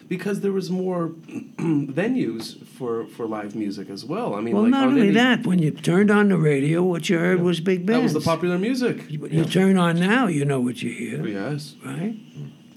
[0.08, 1.08] Because there was more
[1.58, 4.34] venues for, for live music as well.
[4.34, 6.82] I mean, well, like not on only any- that, when you turned on the radio,
[6.82, 8.12] what you heard was big bands.
[8.12, 9.10] That was the popular music.
[9.10, 11.74] You turn on now, you know what you hear, oh, Yes.
[11.84, 12.16] right?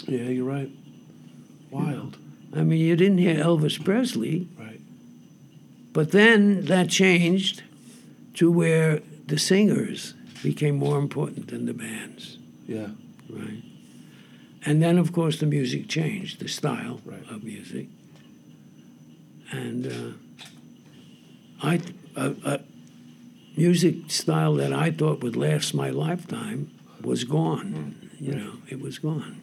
[0.08, 0.70] Yeah, you're right.
[1.70, 2.18] Wild.
[2.54, 4.82] I mean, you didn't hear Elvis Presley, Right.
[5.94, 7.64] but then that changed
[8.34, 12.88] to where the singers became more important than the bands, Yeah.
[13.30, 13.64] right?
[14.66, 17.24] And then, of course, the music changed, the style Right.
[17.30, 17.88] of music.
[19.52, 20.46] And uh,
[21.62, 21.82] I,
[22.16, 22.60] a, a
[23.58, 26.70] music style that I thought would last my lifetime
[27.02, 27.72] was gone.
[28.20, 28.24] Hmm.
[28.24, 29.42] You know, it was gone.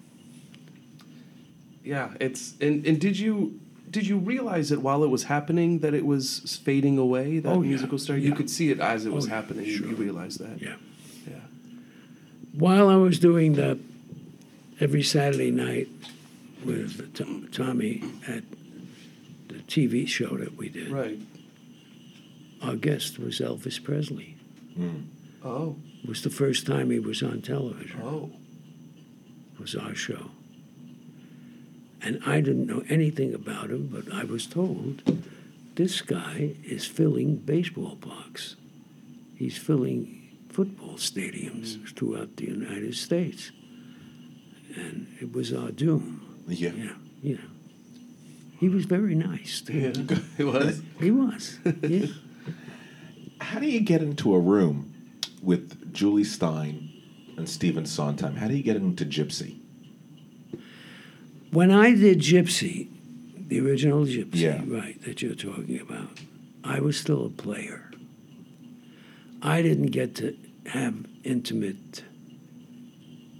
[1.84, 3.58] Yeah, it's and, and did you
[3.90, 7.62] did you realize it while it was happening that it was fading away that Oh,
[7.62, 7.68] yeah.
[7.70, 8.18] musical style?
[8.18, 9.64] You could see it as it was Oh, yeah, happening.
[9.66, 10.60] You- You realized that.
[10.62, 10.76] Yeah.
[11.26, 11.40] Yeah.
[12.52, 13.78] While I was doing that
[14.80, 15.88] every Saturday night
[16.64, 18.44] with Tom, Tommy at
[19.48, 21.18] the TV show that we did, Right.
[22.62, 24.36] our guest was Elvis Presley.
[24.74, 25.02] Hmm.
[25.44, 25.76] Oh.
[26.02, 28.00] It was the first time he was on television.
[28.02, 28.30] Oh.
[29.54, 30.30] It was our show.
[32.00, 35.02] And I didn't know anything about him, but I was told
[35.74, 38.56] this guy is filling baseball parks.
[39.34, 41.84] He's filling football stadiums hmm.
[41.86, 43.50] throughout the United States.
[44.78, 46.24] And it was our doom.
[46.46, 46.70] Yeah.
[47.20, 47.40] Yeah, know.
[48.60, 49.60] He was very nice.
[49.60, 49.72] too.
[49.74, 50.18] Yeah.
[50.38, 50.82] it was.
[51.00, 51.58] He was.
[51.82, 52.06] Yeah.
[53.40, 54.92] How do you get into a room
[55.42, 56.90] with Jule Styne
[57.36, 58.36] and Stephen Sondheim?
[58.36, 59.58] How do you get into Gypsy?
[61.50, 62.88] When I did Gypsy,
[63.48, 64.62] the original Gypsy, Yeah.
[64.66, 66.08] right, that you're talking about,
[66.64, 67.90] I was still a player.
[69.40, 70.36] I didn't get to
[70.66, 72.02] have intimate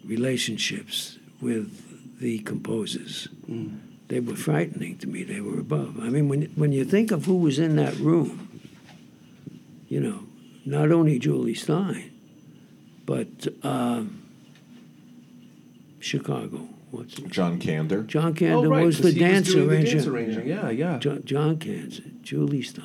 [0.04, 3.28] relationships with the composers.
[4.08, 5.22] They were frightening to me.
[5.22, 5.98] They were above.
[6.00, 8.48] I mean, when when you think of who was in that room,
[9.88, 10.20] you know,
[10.64, 12.10] not only Jule Styne,
[13.06, 14.22] but um,
[16.00, 16.68] Chicago.
[16.90, 17.28] What's it?
[17.28, 18.06] John Kander.
[18.06, 20.46] John Oh, Kander right, was 'cause the he dance doing the dance arranging.
[20.48, 20.98] Yeah, yeah.
[20.98, 22.84] John, John Kander, Jule Styne,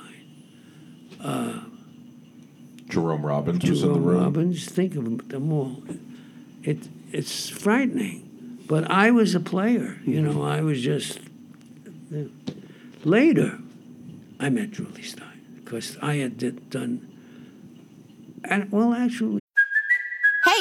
[2.90, 4.24] Jerome Robbins was in the Jerome room.
[4.24, 4.66] Robbins.
[4.66, 5.84] Think of them all.
[6.64, 6.80] It
[7.14, 8.30] it's frightening,
[8.68, 10.00] but I was a player.
[10.06, 11.20] You know, I was just.
[13.04, 13.60] Later,
[14.40, 17.10] I met Jule Styne because I had done.
[18.44, 19.43] And well, actually,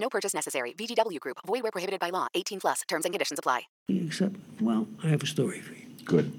[0.00, 0.72] No purchase necessary.
[0.72, 2.26] VGW Group, void where prohibited by law.
[2.34, 3.64] 18 plus terms and conditions apply.
[3.88, 5.86] except, well, I have a story for you.
[6.06, 6.32] Good.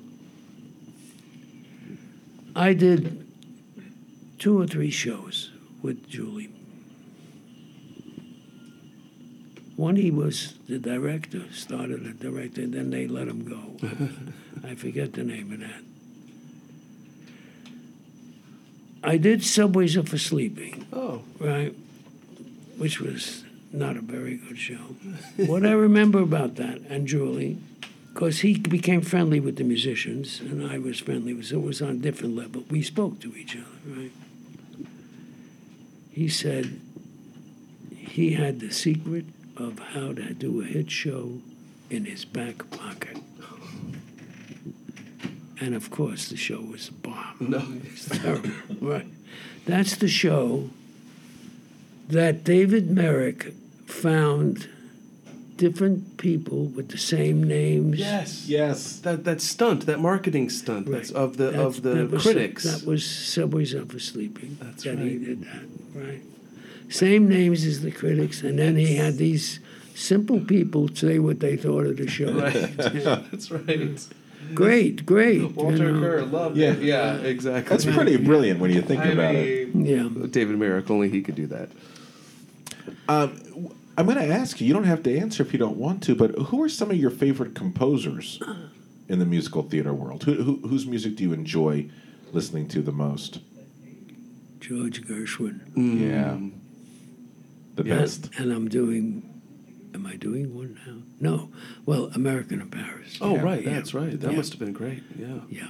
[2.55, 3.27] I did
[4.39, 5.51] two or three shows
[5.83, 6.47] with Jule.
[9.75, 13.77] One, he was the director, started a director, then they let him go.
[14.67, 15.83] I forget the name of that.
[19.03, 20.87] I did Subways Are for Sleeping.
[20.93, 21.23] Oh.
[21.39, 21.73] Right.
[22.77, 23.43] Which was
[23.73, 24.95] not a very good show.
[25.37, 27.57] what I remember about that, and Jule,
[28.13, 31.89] because he became friendly with the musicians, and I was friendly so it was on
[31.89, 32.63] a different level.
[32.69, 34.11] We spoke to each other, right?
[36.11, 36.79] He said
[37.95, 41.39] he had the secret of how to do a hit show
[41.89, 43.17] in his back pocket.
[45.59, 47.35] And of course, the show was a bomb.
[47.39, 47.63] No.
[47.85, 48.49] It's terrible.
[48.81, 49.05] right.
[49.65, 50.71] That's the show
[52.09, 53.53] that David Merrick
[53.91, 54.67] found
[55.57, 57.99] different people with the same names.
[57.99, 58.47] Yes.
[58.47, 58.97] Yes.
[58.99, 62.63] That that stunt, that marketing stunt that's of the That's- of the that was- critics.
[62.63, 64.57] That was Subways Up for Sleeping.
[64.61, 65.25] That's that He right.
[65.25, 65.65] did that,
[65.95, 66.21] right.
[66.89, 69.59] Same names as the critics, and then he had these
[69.93, 72.31] simple people say what they thought of the show.
[72.41, 72.75] Right.
[73.31, 73.99] That's right.
[74.55, 75.51] Great, great.
[75.55, 75.99] Walter you know.
[75.99, 76.71] Kerr, love Yeah.
[76.73, 76.81] it.
[76.81, 77.69] Yeah, exactly.
[77.69, 79.69] That's pretty brilliant when you think I about it.
[79.75, 80.09] Yeah.
[80.29, 81.69] David Merrick, only he could do that.
[83.07, 84.67] Um, w- I'm going to ask you.
[84.67, 86.15] You don't have to answer if you don't want to.
[86.15, 88.41] But who are some of your favorite composers
[89.09, 90.23] in the musical theater world?
[90.23, 91.89] Who, who, whose music do you enjoy
[92.31, 93.39] listening to the most?
[94.59, 95.59] George Gershwin.
[95.73, 95.99] Mm.
[95.99, 96.37] Yeah,
[97.75, 98.29] the Yeah, best.
[98.37, 99.27] And I'm doing.
[99.93, 101.01] Am I doing one now?
[101.31, 101.49] No.
[101.85, 103.17] Well, American in Paris.
[103.19, 103.41] Oh, Yeah.
[103.41, 103.63] right.
[103.63, 103.73] Yeah.
[103.73, 104.17] That's right.
[104.17, 104.37] That Yeah.
[104.37, 105.03] must have been great.
[105.19, 105.39] Yeah.
[105.49, 105.67] Yeah.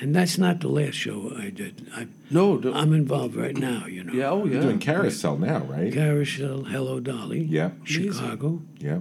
[0.00, 1.86] And that's not the last show I did.
[1.94, 2.56] I, No.
[2.56, 4.14] no I'm involved right now, you know.
[4.14, 4.30] yeah.
[4.30, 4.54] Oh, yeah.
[4.54, 5.50] You're doing Carousel right.
[5.50, 5.92] now, right?
[5.92, 7.42] Carousel, Hello Dolly.
[7.42, 7.72] Yeah.
[7.84, 8.62] Chicago.
[8.78, 9.00] Yeah.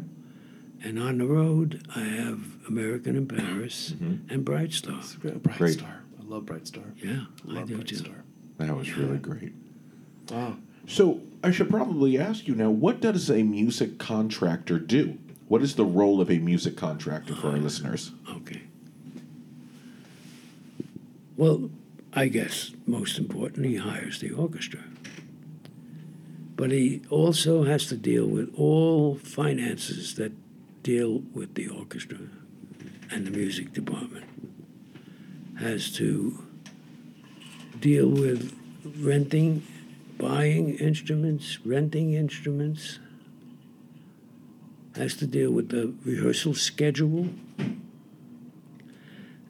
[0.83, 4.31] And on the road, I have American in Paris mm-hmm.
[4.33, 5.01] and Bright Star.
[5.21, 5.73] Bright Great.
[5.73, 6.03] Star.
[6.19, 6.83] I love Bright Star.
[6.97, 7.95] Yeah, I love do Bright too.
[7.97, 8.23] Star.
[8.57, 9.53] That was really great.
[10.31, 10.57] Wow.
[10.87, 15.17] So I should probably ask you now: What does a music contractor do?
[15.47, 18.11] What is the role of a music contractor for our uh, listeners?
[18.29, 18.61] Okay.
[21.39, 21.69] Well,
[22.11, 24.81] I guess most important, he hires the orchestra.
[26.57, 30.33] But he also has to deal with all finances that
[30.83, 32.17] deal with the orchestra
[33.09, 34.25] and the music department.
[35.59, 36.43] Has to
[37.79, 38.53] deal with
[38.97, 39.63] renting,
[40.17, 42.99] buying instruments, renting instruments.
[44.97, 47.29] Has to deal with the rehearsal schedule.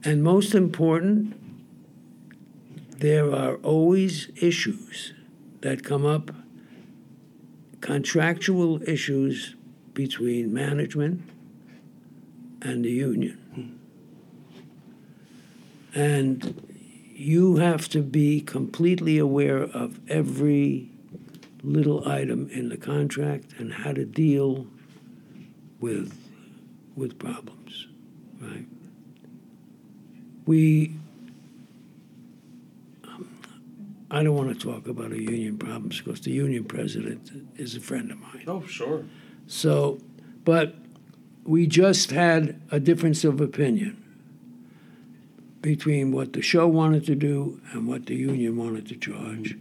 [0.04, 1.39] And most important,
[3.00, 5.14] there are always issues
[5.62, 6.32] that come up,
[7.80, 9.56] contractual issues
[9.94, 11.22] between management
[12.62, 13.80] and the union.
[15.96, 16.70] And
[17.16, 20.90] you have to be completely aware of every
[21.64, 24.68] little item in the contract and how to deal
[25.80, 26.16] with
[26.96, 27.88] with problems,
[28.42, 28.66] right?
[30.46, 30.99] We
[34.12, 37.80] I don't want to talk about a union problems because the union president is a
[37.80, 38.44] friend of mine.
[38.48, 39.06] Oh, sure.
[39.48, 40.00] So,
[40.44, 40.76] but
[41.44, 44.04] we just had a difference of opinion
[45.62, 49.58] between what the show wanted to do and what the union wanted to charge.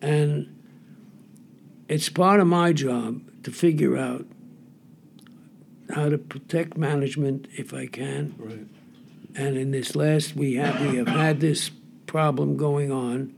[0.00, 0.54] And
[1.88, 4.26] it's part of my job to figure out
[5.94, 8.34] how to protect management if I can.
[8.38, 8.66] Right.
[9.34, 11.70] And in this last, we have we have had this
[12.06, 13.34] problem going on,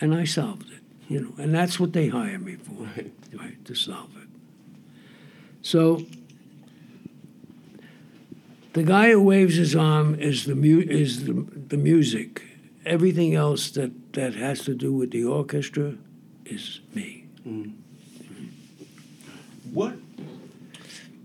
[0.00, 0.78] and I solved it.
[1.08, 3.12] You know, and that's what they hire me for, Right.
[3.34, 4.28] right, to solve it.
[5.62, 6.04] So
[8.72, 11.32] the guy who waves his arm is the mu- is the,
[11.68, 12.42] the music.
[12.86, 15.94] Everything else that, that has to do with the orchestra
[16.46, 17.26] is me.
[17.46, 17.70] Mm-hmm.
[19.72, 19.94] What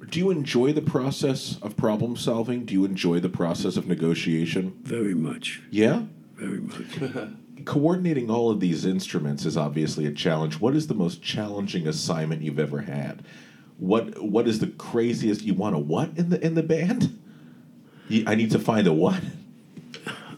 [0.10, 2.66] do you enjoy the process of problem solving?
[2.66, 4.74] Do you enjoy the process of negotiation?
[4.84, 6.04] Very much, Yeah.
[6.36, 7.30] very much.
[7.66, 10.60] Coordinating all of these instruments is obviously a challenge.
[10.60, 13.26] What is the most challenging assignment you've ever had?
[13.78, 15.42] What What is the craziest?
[15.42, 17.20] You want a what in the in the band?
[18.08, 19.22] You, I need to find a what.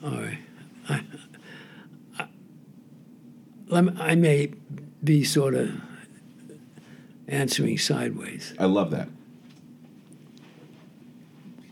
[0.03, 0.39] All right.
[0.87, 1.03] I,
[3.71, 4.53] I, I may
[5.03, 5.81] be sort of
[7.27, 8.53] answering sideways.
[8.57, 9.09] I love that.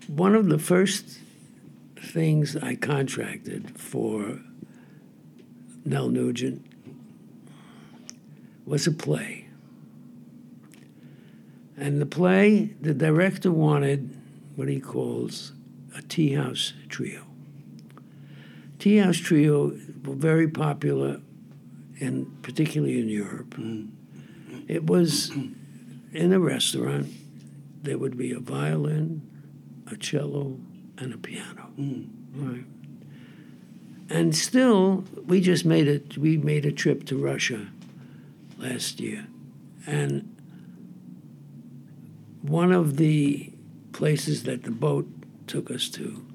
[0.08, 1.20] One of the first
[1.97, 4.41] things I contracted for
[5.86, 6.66] Nelle Nugent
[8.66, 9.48] was a play.
[11.78, 14.18] And the play, the director wanted
[14.56, 15.54] what he calls
[15.96, 17.24] a tea house trio.
[18.80, 21.22] Tea house trio were very popular,
[22.00, 23.56] in particularly in Europe.
[24.68, 27.08] It was in a restaurant.
[27.84, 29.22] There would be a violin,
[29.92, 30.58] a cello,
[30.98, 31.72] and a piano.
[31.78, 32.08] Mm.
[32.34, 32.66] Right.
[34.10, 36.18] And still, we just made it.
[36.18, 37.68] We made a trip to Russia
[38.58, 39.28] last year,
[39.88, 40.32] and
[42.41, 43.51] one of the
[43.93, 45.08] places that the boat
[45.47, 46.26] took us to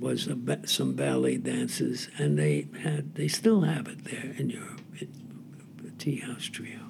[0.00, 4.80] was ba- some ballet dances, and they had they still have it there in Europe,
[5.82, 6.80] the Tea House Trio.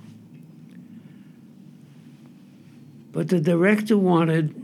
[3.12, 4.55] But the director wanted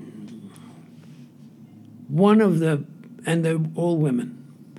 [2.09, 2.85] one of the,
[3.26, 4.38] and they're all women,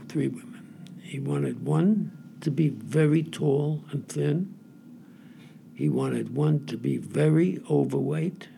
[0.10, 0.99] three women.
[1.03, 4.53] He wanted one to be very tall and thin.
[5.74, 8.49] He wanted one to be very overweight,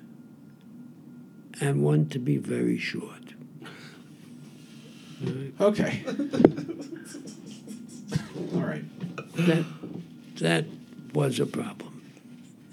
[1.60, 3.36] and one to be very short.
[5.60, 6.04] Okay.
[8.56, 8.84] All right.
[9.36, 9.66] That
[10.40, 10.66] that
[11.14, 12.02] was a problem.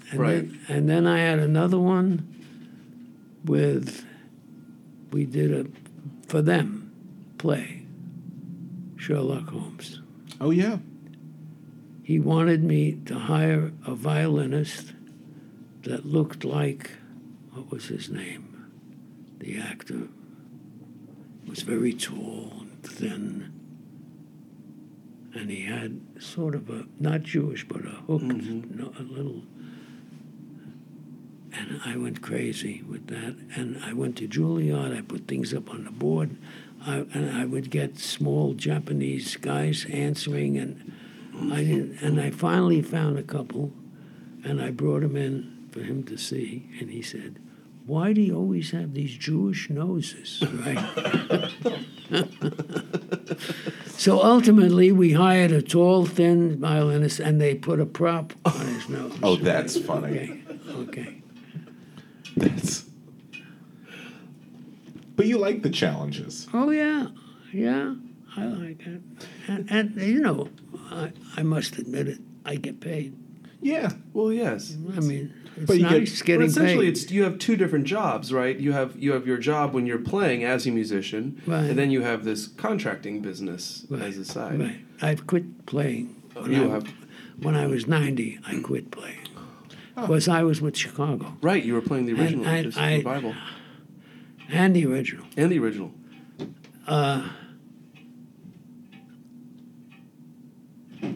[0.09, 0.49] And Right.
[0.49, 2.25] Then, and then I had another one
[3.45, 4.03] with
[5.11, 5.67] we did a
[6.27, 6.91] for them
[7.37, 7.78] play
[9.09, 10.01] Sherlock Holmes.
[10.39, 10.77] Oh yeah.
[12.03, 14.93] He wanted me to hire a violinist
[15.81, 16.91] that looked like
[17.51, 18.71] what was his name?
[19.39, 20.09] The actor
[21.47, 23.51] was very tall and thin.
[25.33, 28.77] And he had sort of a not Jewish but a hooked mm-hmm.
[28.77, 29.41] no, a little
[31.51, 33.35] and I went crazy with that.
[33.55, 34.95] And I went to Juilliard.
[34.95, 36.37] I put things up on the board,
[36.85, 40.93] I, and I would get small Japanese guys answering, and
[41.51, 42.01] I didn't.
[42.01, 43.73] And I finally found a couple,
[44.43, 47.39] and I brought him in for him to see, and he said,
[47.85, 51.51] "Why do you always have these Jewish noses?" Right.
[53.87, 58.89] so ultimately, we hired a tall, thin violinist, and they put a prop on his
[58.89, 59.13] nose.
[59.21, 60.07] Oh, that's funny.
[60.07, 60.41] Okay.
[60.79, 61.21] Okay.
[62.35, 62.88] That's.
[65.19, 66.47] But you like the challenges.
[66.53, 67.07] Oh yeah,
[67.51, 67.95] yeah,
[68.37, 69.01] I like it,
[69.49, 70.47] and, and you know,
[70.89, 73.17] I, I must admit it, I get paid.
[73.61, 73.89] Yeah.
[74.13, 74.77] Well, yes.
[74.95, 76.91] I mean, it's But you nice get, getting but essentially, paid.
[76.97, 78.57] it's you have two different jobs, right?
[78.57, 81.65] You have you have your job when you're playing as a musician, Right.
[81.69, 84.57] and then you have this contracting business Right, as a side.
[84.57, 84.79] Right.
[85.01, 86.15] I've quit playing.
[86.37, 86.93] Oh, When, you I, have-
[87.41, 89.27] when I was ninety, I quit playing
[89.97, 90.01] oh.
[90.07, 93.35] because I was with Chicago Right, you were playing the original, I- I- the Bible,
[94.51, 95.25] and the original.
[95.37, 95.91] and the original.
[96.87, 97.29] Uh,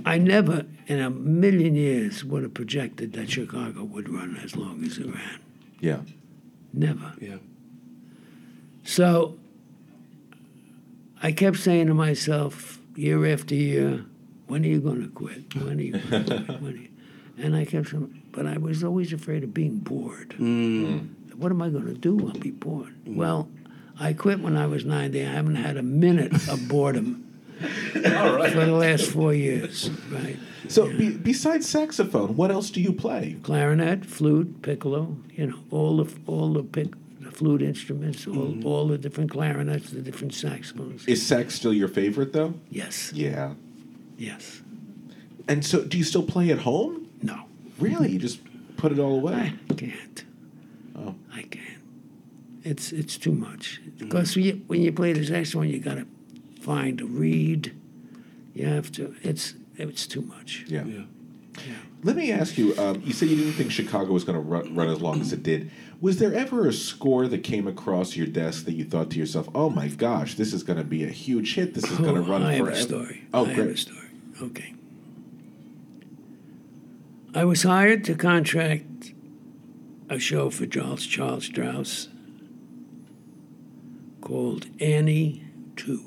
[0.05, 4.83] I never, in a million years, would have projected that Chicago would run as long
[4.83, 5.39] as it ran.
[5.79, 6.01] Yeah.
[6.73, 7.13] Never.
[7.19, 7.37] Yeah.
[8.83, 9.37] So
[11.21, 14.05] I kept saying to myself, year after year,
[14.47, 15.55] when are you going to quit?
[15.55, 16.61] When are you going to quit?
[16.61, 16.89] When are you?
[17.37, 20.35] And I kept saying, but I was always afraid of being bored.
[21.35, 22.19] What am I going to do?
[22.27, 22.93] I'll be bored.
[23.03, 23.15] Mm-hmm.
[23.15, 23.49] Well,
[23.99, 25.21] I quit when I was 90.
[25.21, 27.23] I haven't had a minute of boredom
[27.59, 30.37] for the last four years, right?
[30.67, 33.37] So, be, besides saxophone, what else do you play?
[33.43, 38.65] Clarinet, flute, piccolo, you know, all the all the, pic, the flute instruments, all, mm-hmm.
[38.65, 41.05] all the different clarinets, the different saxophones.
[41.05, 42.53] Is sax still your favorite, though?
[42.69, 43.11] Yes.
[43.13, 43.53] Yeah.
[44.17, 44.61] Yes.
[45.47, 47.09] And so, do you still play at home?
[47.21, 47.43] No.
[47.77, 48.11] Really?
[48.11, 48.39] You just
[48.77, 49.53] put it all away?
[49.69, 50.23] I can't.
[51.33, 51.37] Oh.
[51.37, 51.79] I can't.
[52.63, 56.05] It's it's too much because when you, when you play the saxophone, you got to
[56.61, 57.75] find a reed.
[58.53, 59.15] You have to.
[59.21, 60.63] It's it's too much.
[60.67, 60.85] Yeah.
[62.03, 62.75] Let me ask you.
[62.77, 65.31] Um, you said you didn't think Chicago was going to run, run as long as
[65.33, 65.71] it did.
[66.01, 69.47] Was there ever a score that came across your desk that you thought to yourself,
[69.55, 71.73] "Oh my gosh, this is going to be a huge hit.
[71.73, 72.71] This is going to Oh, run I forever"?
[72.71, 73.23] have a story.
[73.33, 73.57] Oh, I great.
[73.57, 74.07] have a story.
[74.41, 74.73] Okay.
[77.35, 78.92] I was hired to contract
[80.09, 82.07] a show for Charles Charles Strouse
[84.21, 85.43] called Annie
[85.75, 86.01] Two.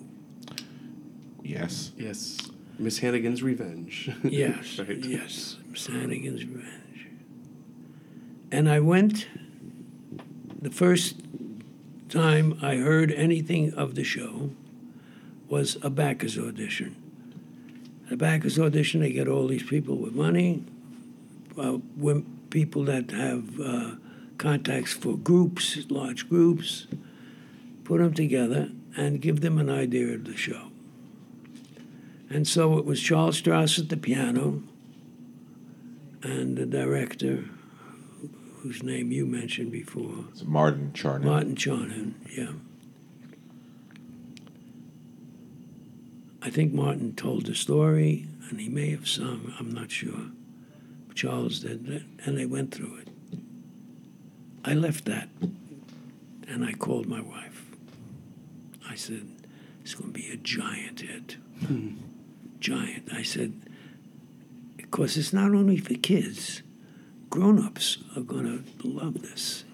[1.42, 1.92] Yes.
[1.96, 2.38] Yes.
[2.78, 4.10] Miss Hannigan's Revenge.
[4.24, 5.02] Yes, Right.
[5.04, 7.08] yes, Miss Hannigan's Revenge.
[8.52, 9.28] And I went.
[10.60, 11.16] The first
[12.08, 14.50] time I heard anything of the show
[15.48, 16.96] was a backers audition.
[18.10, 20.64] A backers audition, they get all these people with money,
[21.58, 23.90] uh, wom- people that have uh,
[24.38, 26.86] contacts for groups, large groups,
[27.84, 30.68] put them together and give them an idea of the show.
[32.30, 34.62] And so it was Charles Strouse at the piano
[36.22, 37.44] and the director,
[38.60, 41.24] whose name you mentioned before, It's Martin Charnin.
[41.24, 42.52] Martin Charnin, yeah.
[46.40, 50.30] I think Martin told the story, and he may have sung, I'm not sure.
[51.16, 53.08] Charles did, and they went through it.
[54.64, 55.28] I left that,
[56.46, 57.64] and I called my wife.
[58.88, 59.26] I said,
[59.82, 61.38] it's going to be a giant hit.
[62.60, 63.12] giant.
[63.12, 63.54] I said,
[64.76, 66.62] because it's not only for kids,
[67.30, 69.64] grown ups are going to love this.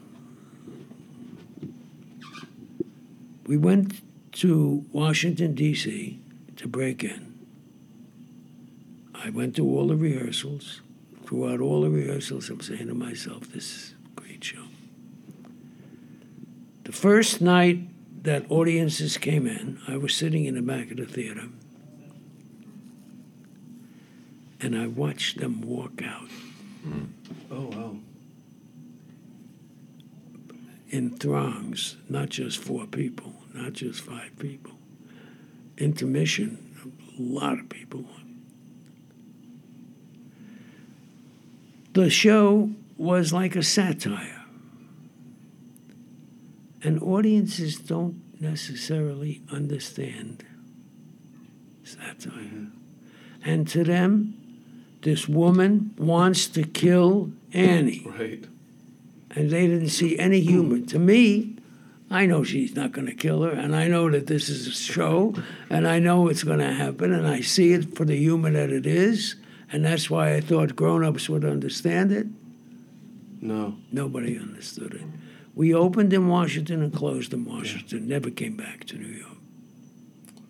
[3.47, 4.01] We went
[4.37, 6.21] to Washington, D.C.
[6.57, 7.35] to break in.
[9.13, 10.81] I went to all the rehearsals.
[11.33, 14.65] Throughout all the rehearsals, I'm saying to myself, this is a great show.
[16.85, 17.79] The first night
[18.23, 21.45] that audiences came in, I was sitting in the back of the theater
[24.61, 26.29] and I watched them walk out
[26.87, 27.09] mm.
[27.51, 27.97] Oh wow.
[30.91, 34.73] in throngs, not just four people, not just five people.
[35.79, 38.05] Intermission, a lot of people.
[41.93, 44.45] The show was like a satire.
[46.83, 50.45] And audiences don't necessarily understand
[51.85, 52.33] satire.
[52.33, 52.67] Mm-hmm.
[53.45, 54.35] And to them,
[55.03, 58.07] this woman wants to kill Annie.
[58.19, 58.45] Right.
[59.35, 60.77] And they didn't see any humor.
[60.77, 60.85] Hmm.
[60.87, 61.57] To me,
[62.11, 64.73] I know she's not going to kill her, and I know that this is a
[64.73, 65.35] show,
[65.71, 68.69] and I know it's going to happen, and I see it for the humor that
[68.69, 69.37] it is,
[69.73, 72.27] and that's why I thought grown ups would understand it.
[73.41, 73.77] No.
[73.91, 75.03] Nobody understood it.
[75.55, 79.29] We opened in Washington and closed in Washington, never came back to New York.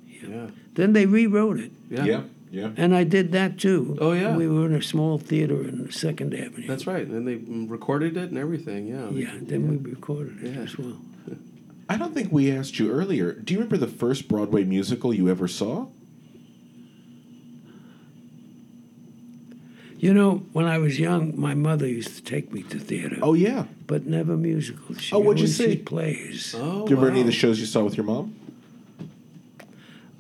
[0.07, 0.47] Yeah.
[0.75, 1.73] Then they rewrote it.
[1.91, 2.05] Yeah.
[2.05, 2.71] Yeah, yeah.
[2.77, 3.97] And I did that too.
[4.01, 4.37] Oh, yeah.
[4.37, 6.67] We were in a small theater in Second Avenue.
[6.69, 7.07] That's right.
[7.07, 8.87] And they recorded it and everything.
[8.87, 9.11] Yeah.
[9.11, 10.61] Yeah, then we recorded it Yeah.
[10.63, 10.99] as well.
[11.89, 13.33] I don't think we asked you earlier.
[13.33, 15.89] Do you remember the first Broadway musical you ever saw?
[20.03, 23.19] You know, when I was young, my mother used to take me to theater.
[23.23, 23.67] Oh yeah.
[23.87, 25.01] But never musicals.
[25.01, 25.77] She Oh, what'd you always see?
[25.77, 26.57] Plays.
[26.59, 26.85] Oh.
[26.85, 28.35] Do you remember any of the shows you saw with your mom?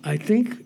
[0.04, 0.64] I think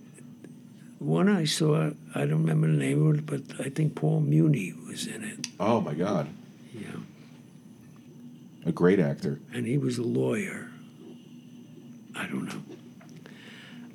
[0.98, 4.74] one I saw, I don't remember the name of it, but I think Paul Muni
[4.86, 5.46] was in it.
[5.58, 6.28] Oh my God,
[6.74, 7.00] Yeah.
[8.66, 9.40] a great actor.
[9.50, 10.68] And he was a lawyer.
[12.14, 12.62] I don't know.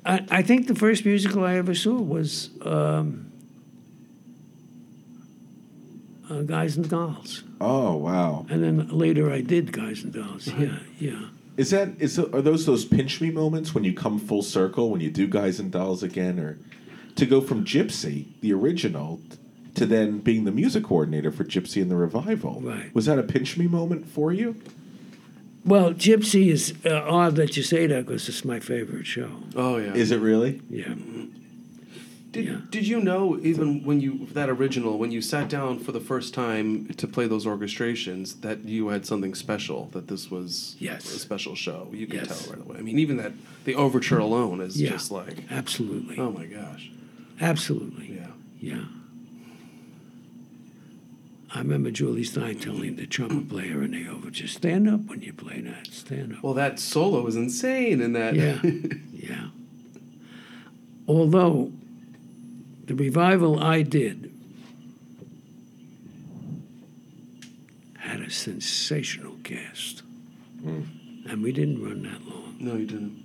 [0.04, 3.31] I, I think the first musical I ever saw was um,
[6.32, 7.44] uh, Guys and Dolls.
[7.60, 8.46] Oh wow.
[8.48, 10.46] And then later I did Guys and Dolls.
[10.46, 11.28] Yeah, yeah.
[11.56, 15.00] Is that is are those those pinch me moments when you come full circle when
[15.00, 16.58] you do Guys and Dolls again, or
[17.16, 19.20] to go from Gypsy, the original,
[19.74, 22.60] to then being the music coordinator for Gypsy and the revival?
[22.62, 22.94] Right.
[22.94, 24.56] Was that a pinch me moment for you?
[25.64, 29.30] Well, Gypsy is uh, odd that you say that because it's my favorite show.
[29.54, 29.92] Oh yeah.
[29.94, 30.62] Is it really?
[30.70, 30.94] Yeah.
[32.32, 36.00] Did, did you know even when you that original when you sat down for the
[36.00, 41.04] first time to play those orchestrations that you had something special that this was Yes.
[41.14, 42.44] a special show you can Yes.
[42.46, 43.32] tell right away I mean even that
[43.66, 44.90] the overture alone is Yeah.
[44.90, 46.16] just like Absolutely.
[46.18, 46.90] oh my gosh
[47.38, 48.14] Absolutely.
[48.16, 48.28] yeah
[48.60, 48.84] Yeah.
[51.54, 55.34] I remember Jule Styne telling the trumpet player in the overture, stand up when you
[55.34, 56.42] play that, stand up.
[56.42, 58.58] well that solo is insane in that Yeah.
[59.12, 59.48] yeah.
[61.06, 61.72] Although
[62.86, 64.30] the revival I did
[67.98, 70.02] had a sensational cast.
[70.64, 72.56] And we didn't run that long.
[72.60, 73.22] no you didn't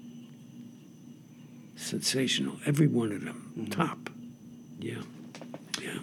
[1.76, 2.58] Sensational.
[2.66, 3.68] Every one of them.
[3.70, 4.10] Top.
[4.80, 5.02] Yeah.
[5.82, 6.00] Yeah.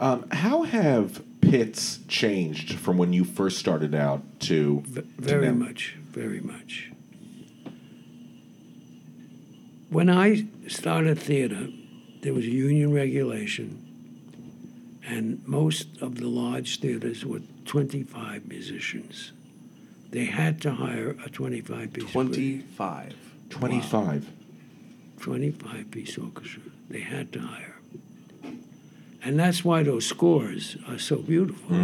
[0.00, 5.48] Um, how have pits changed from when you first started out to V- to very
[5.48, 5.54] now?
[5.54, 6.92] much, very much.
[9.90, 11.66] When I started theater,
[12.22, 13.78] there was a union regulation,
[15.04, 19.32] and most of the large theaters were 25 musicians.
[20.10, 23.14] They had to hire a 25 piece 25
[23.50, 24.26] Twenty five.
[25.20, 26.62] 25 piece orchestra.
[26.88, 27.76] They had to hire.
[29.24, 31.76] And that's why those scores are so beautiful.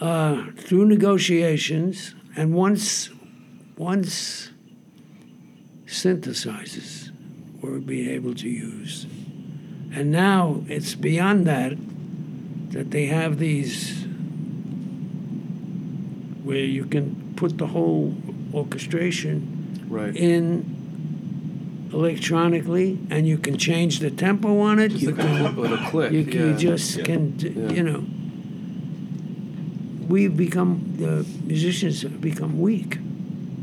[0.00, 3.08] Uh, through negotiations, and once,
[3.78, 4.50] once
[5.86, 7.05] synthesizers
[7.66, 9.06] were being able to use,
[9.92, 11.72] and now it's beyond that,
[12.70, 14.04] that they have these
[16.44, 18.14] where you can put the whole
[18.54, 20.74] orchestration right in
[21.92, 24.88] electronically, and you can change the tempo on it.
[24.90, 27.04] Just you a can, clip with a click, You, you just Yeah.
[27.04, 27.72] can, Yeah.
[27.72, 28.04] you know.
[30.08, 32.96] We've become the musicians have become weak,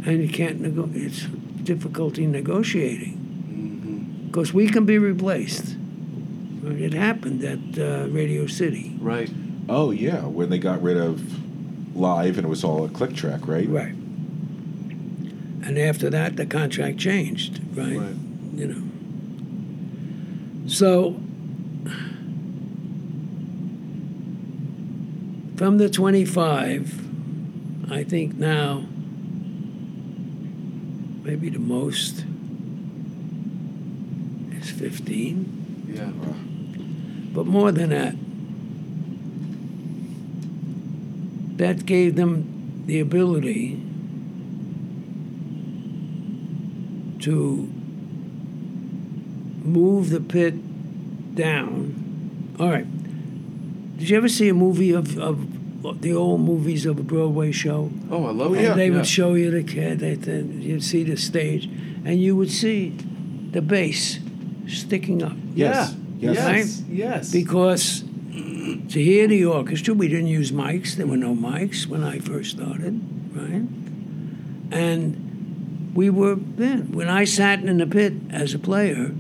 [0.06, 1.26] and you can't nego- It's
[1.64, 3.13] difficulty negotiating.
[4.34, 5.78] Because we can be replaced.
[6.66, 8.98] It happened at uh, Radio City.
[9.00, 9.30] right
[9.70, 13.48] Oh yeah, when they got rid of live and it was all a click track,
[13.48, 13.70] right?
[13.70, 13.94] Right.
[13.94, 17.96] And after that, the contract changed, right?
[17.96, 18.16] right
[18.56, 18.82] you know.
[20.68, 21.12] So
[25.58, 28.86] from the 25, I think now
[31.24, 32.24] maybe the most is
[34.84, 35.94] 15.
[35.96, 36.12] Yeah.
[37.34, 38.16] But more than that,
[41.58, 43.76] that gave them the ability
[47.22, 47.70] to
[49.64, 50.54] move the pit
[51.36, 52.56] down.
[52.60, 52.86] All right.
[53.98, 57.90] Did you ever see a movie of, of the old movies of a Broadway show?
[58.12, 58.76] Oh, I love and it.
[58.76, 58.96] They Yeah.
[58.98, 61.70] would show you the kid, they, they, you'd see the stage,
[62.04, 62.90] and you would see
[63.52, 64.20] the bass
[64.68, 65.34] sticking up.
[65.54, 65.96] Yes.
[66.20, 66.36] Yes.
[66.36, 66.84] Yes.
[66.90, 67.32] Yes.
[67.32, 68.04] Because
[68.34, 70.96] to hear the orchestra, we didn't use mics.
[70.96, 73.02] There were no mics when I first started,
[73.34, 73.66] right?
[74.72, 76.92] And we were then.
[76.92, 79.12] When I sat in the pit as a player,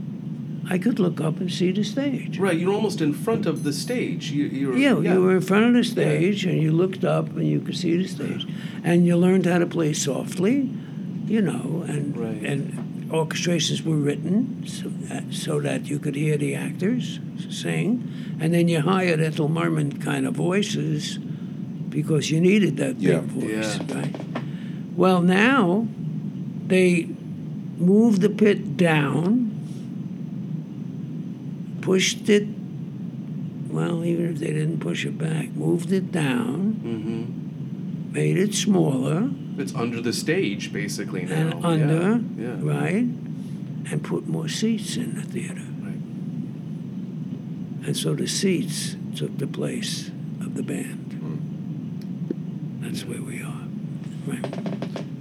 [0.69, 2.39] I could look up and see the stage.
[2.39, 4.31] Right, you're almost in front of the stage.
[4.31, 7.47] You, you're, Yeah, you were in front of the stage and you looked up and
[7.47, 8.47] you could see the stage.
[8.83, 10.69] And you learned how to play softly,
[11.27, 16.55] you know, and and orchestrations were written so that, so that you could hear the
[16.55, 18.11] actors sing.
[18.41, 21.17] And then you hired Ethel Merman kind of voices
[21.89, 23.19] because you needed that Yeah.
[23.19, 24.15] big voice, right?
[24.95, 25.87] Well, now
[26.67, 27.07] they
[27.77, 29.51] moved the pit down,
[31.81, 32.47] pushed it
[33.69, 38.13] well, even if they didn't push it back, moved it down, Mm-hmm.
[38.13, 41.35] made it smaller It's under the stage, basically now.
[41.35, 42.19] and under, Yeah.
[42.43, 42.55] Yeah.
[42.61, 42.93] right,
[43.91, 45.61] and put more seats in the theater.
[45.81, 46.01] Right.
[47.87, 50.09] And so the seats took the place
[50.41, 50.99] of the band.
[52.81, 53.63] That's where we are.
[54.27, 54.45] Right.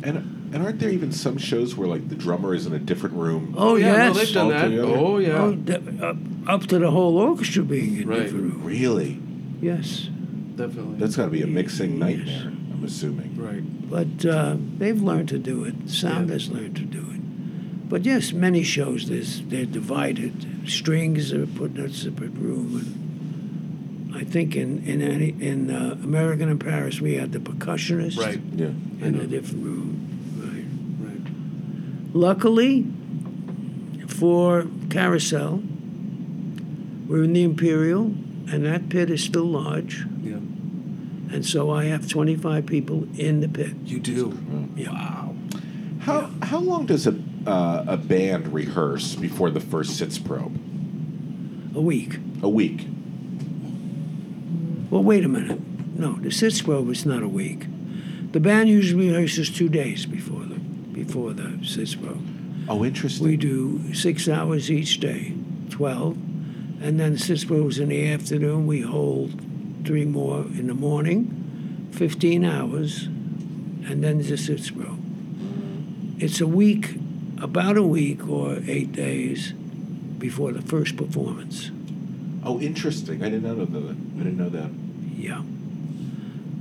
[0.05, 3.15] And and aren't there even some shows where like the drummer is in a different
[3.17, 3.55] room?
[3.57, 4.65] Oh, yeah, no, they've done that.
[4.65, 4.89] Altogether?
[4.99, 5.39] Oh, yeah.
[5.43, 6.17] Oh, the- up,
[6.47, 8.25] up to the whole orchestra being in Right.
[8.25, 8.65] different rooms.
[8.65, 9.19] Really?
[9.63, 10.09] Yes.
[10.57, 10.99] Definitely.
[10.99, 12.49] That's got to be a mixing nightmare.
[12.49, 13.35] I'm assuming.
[13.37, 13.63] right.
[13.89, 15.89] But uh, they've learned to do it.
[15.89, 17.12] Sound has learned to do it.
[17.93, 20.67] But yes, many shows there's they're divided.
[20.67, 22.75] Strings are put in a separate room.
[22.79, 28.17] And I think in in any, in uh, American in Paris we had the percussionist
[28.17, 28.41] Right.
[28.57, 28.69] Yeah.
[29.07, 29.91] in a different room.
[30.41, 31.07] Right.
[31.07, 32.15] Right.
[32.15, 32.87] Luckily,
[34.09, 35.63] for Carousel,
[37.07, 38.05] we're in the Imperial,
[38.51, 40.07] and that pit is still large.
[40.23, 40.37] Yeah.
[41.35, 43.75] And so I have 25 people in the pit.
[43.85, 44.29] You do.
[44.79, 45.35] Wow.
[46.01, 47.13] How how long does a
[47.47, 50.57] uh, a band rehearse before the first sitzprobe?
[51.75, 52.19] A week.
[52.43, 52.87] A week.
[54.91, 55.61] Well, wait a minute.
[55.99, 57.67] No, the sitzprobe is not a week.
[58.33, 60.59] The band usually rehearses two days before the
[60.93, 62.67] before the sitzprobe.
[62.69, 63.27] Oh, interesting.
[63.27, 65.35] We do six hours each day,
[65.71, 66.17] twelve,
[66.83, 68.67] and then sitzprobes in the afternoon.
[68.67, 69.41] We hold
[69.85, 74.99] three more in the morning, fifteen hours, and then the sitzprobe.
[76.23, 76.95] It's a week,
[77.43, 81.71] about a week or eight days before the first performance.
[82.45, 83.23] Oh, interesting.
[83.23, 83.69] I didn't know that.
[83.79, 84.71] I didn't know that.
[85.17, 85.43] Yeah.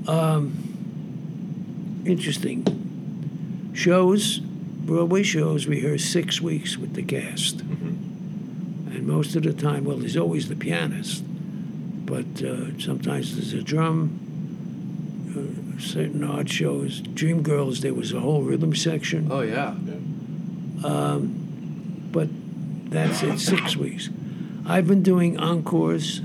[0.07, 2.65] Um, interesting.
[3.73, 7.61] Shows, Broadway shows, rehearse six weeks with the cast.
[7.61, 11.23] And most of the time, well, there's always the pianist,
[12.05, 14.17] but uh, sometimes there's a drum.
[15.31, 19.29] Uh, certain odd shows, Dreamgirls, there was a whole rhythm section.
[19.31, 19.73] Oh, yeah.
[20.83, 22.27] Um, but
[22.91, 24.09] that's it, six weeks.
[24.65, 26.21] I've been doing encores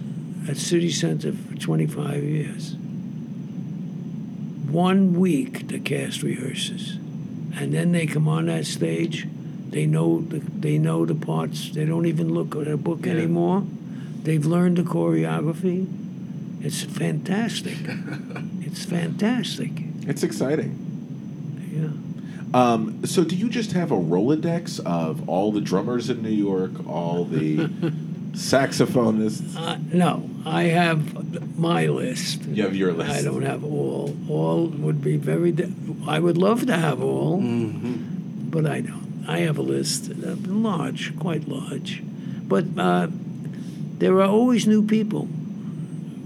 [0.48, 2.74] at City Center for 25 years.
[4.70, 6.96] One week the cast rehearses,
[7.58, 9.26] and then they come on that stage.
[9.70, 11.70] They know the, they know the parts.
[11.70, 13.12] They don't even look at a book Yeah.
[13.12, 13.64] anymore.
[14.22, 15.86] They've learned the choreography.
[16.60, 17.76] It's fantastic.
[18.62, 19.70] it's fantastic.
[20.06, 20.74] It's exciting.
[21.72, 21.90] Yeah.
[22.56, 26.70] Um, so, do you just have a Rolodex of all the drummers in New York,
[26.88, 27.56] all the
[28.32, 29.54] saxophonists?
[29.56, 32.42] Uh, no, I have my list.
[32.46, 33.10] You have your list.
[33.10, 34.16] I don't have all.
[34.30, 35.52] All would be very.
[35.52, 35.70] Di-
[36.08, 39.24] I would love to have all, but I don't.
[39.28, 42.02] I have a list, uh, large, quite large,
[42.48, 43.08] but uh,
[43.98, 45.28] there are always new people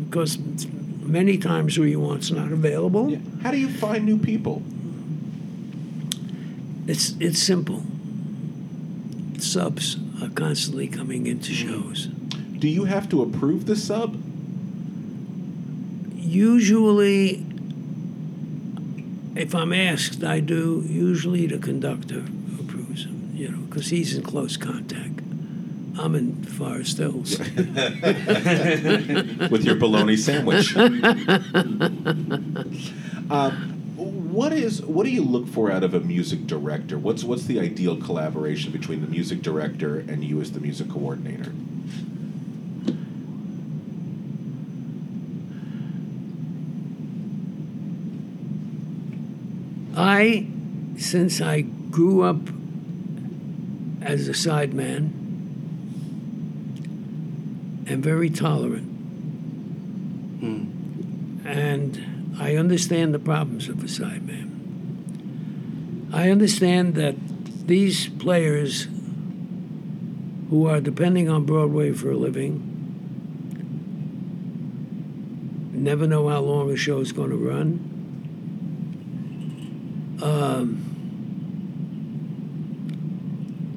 [0.05, 0.39] because
[1.03, 3.18] many times who you want's not available.
[3.43, 4.62] How do you find new people?
[6.87, 7.83] It's it's simple.
[9.39, 12.09] Subs are constantly coming into shows.
[12.59, 14.20] Do you have to approve the sub?
[16.16, 17.45] Usually,
[19.35, 20.85] if I'm asked, I do.
[20.87, 22.24] Usually, the conductor
[22.61, 23.31] approves them.
[23.35, 25.20] you know, because he's in close contact.
[25.99, 27.39] I'm in Forest Hills.
[29.51, 30.74] With your bologna sandwich.
[33.31, 33.80] Um,
[34.31, 36.99] what is what do you look for out of a music director?
[36.99, 41.53] What's what's the ideal collaboration between the music director and you as the music coordinator?
[49.97, 50.47] I,
[50.97, 52.49] since I grew up
[54.01, 55.11] as a sideman,
[57.91, 58.87] am very tolerant.
[60.41, 61.47] Hmm.
[61.47, 62.09] And
[62.41, 64.49] I understand the problems of a sideman.
[66.11, 67.14] I understand that
[67.66, 68.88] these players
[70.49, 72.66] who are depending on Broadway for a living
[75.74, 77.86] never know how long a show is going to run.
[80.22, 80.86] Um,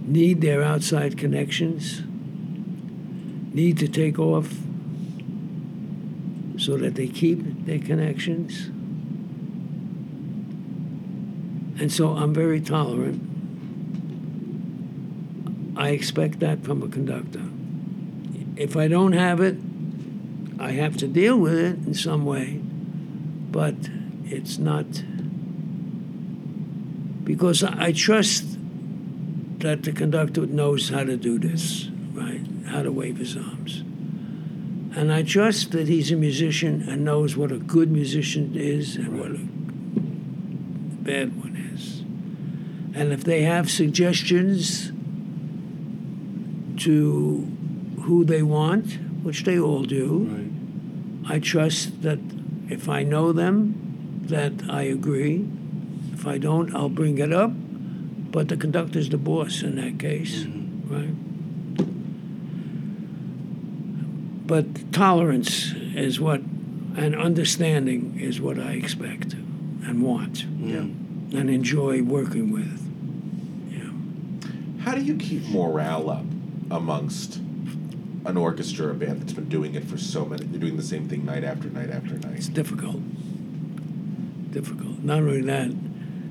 [0.07, 2.01] need their outside connections,
[3.53, 4.53] need to take off
[6.63, 8.67] so that they keep their connections.
[11.81, 13.21] And so I'm very tolerant.
[15.75, 17.43] I expect that from a conductor.
[18.55, 19.57] If I don't have it,
[20.59, 22.61] I have to deal with it in some way,
[23.51, 23.75] but
[24.25, 24.85] it's not
[27.25, 28.57] because I trust
[29.59, 32.41] that the conductor knows how to do this, right?
[32.67, 33.83] How to wave his arms.
[34.95, 39.19] And I trust that he's a musician and knows what a good musician is and
[39.19, 39.39] what a
[41.03, 42.01] bad one is.
[42.95, 44.91] And if they have suggestions
[46.83, 47.47] to
[48.01, 50.51] who they want, which they all do,
[51.27, 52.19] I trust that
[52.69, 55.47] if I know them, that I agree.
[56.13, 57.51] If I don't, I'll bring it up.
[58.31, 60.93] But the conductor's the boss in that case, mm-hmm.
[60.93, 61.32] right?
[64.53, 66.41] But tolerance is what,
[66.95, 70.81] and understanding is what I expect and want, Yeah.
[71.39, 72.79] and enjoy working with.
[73.71, 73.89] Yeah.
[74.83, 76.25] How do you keep morale up
[76.69, 77.37] amongst
[78.25, 80.45] an orchestra or band that's been doing it for so many?
[80.45, 82.35] They're doing the same thing night after night after night.
[82.37, 83.01] It's difficult.
[84.51, 84.99] Difficult.
[85.03, 85.71] Not only that,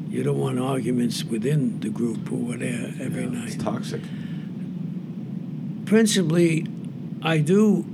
[0.08, 3.48] you don't want arguments within the group who were there every night.
[3.48, 4.02] It's toxic.
[5.86, 6.68] Principally,
[7.20, 7.84] I do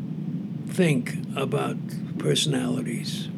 [0.69, 1.77] think about
[2.19, 3.29] personalities.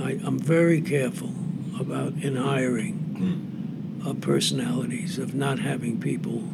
[0.00, 1.32] I, I'm very careful
[1.80, 4.06] about in hiring hmm.
[4.06, 6.44] of personalities, of not having people.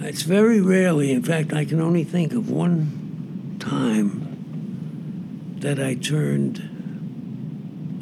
[0.00, 6.58] It's very rarely, in fact, I can only think of one time that I turned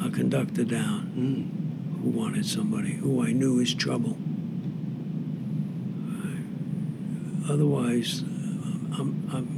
[0.03, 2.01] a conductor down hmm.
[2.01, 4.17] who wanted somebody who I knew was trouble.
[6.23, 9.56] Uh, otherwise, I'm, I'm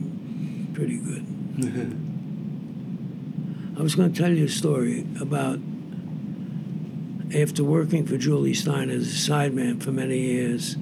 [0.80, 1.25] pretty good.
[3.77, 5.59] I was going to tell you a story about
[7.36, 10.77] after working for Jule Styne as a sideman for many years.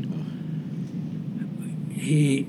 [1.89, 2.47] He,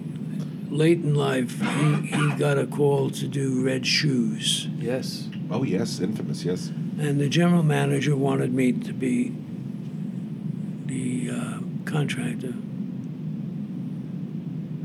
[0.68, 4.68] late in life, he, he got a call to do Red Shoes.
[4.76, 5.26] Yes.
[5.51, 6.44] Oh yes, infamous.
[6.44, 6.68] Yes.
[6.99, 9.32] And the general manager wanted me to be
[10.84, 12.55] the uh, contractor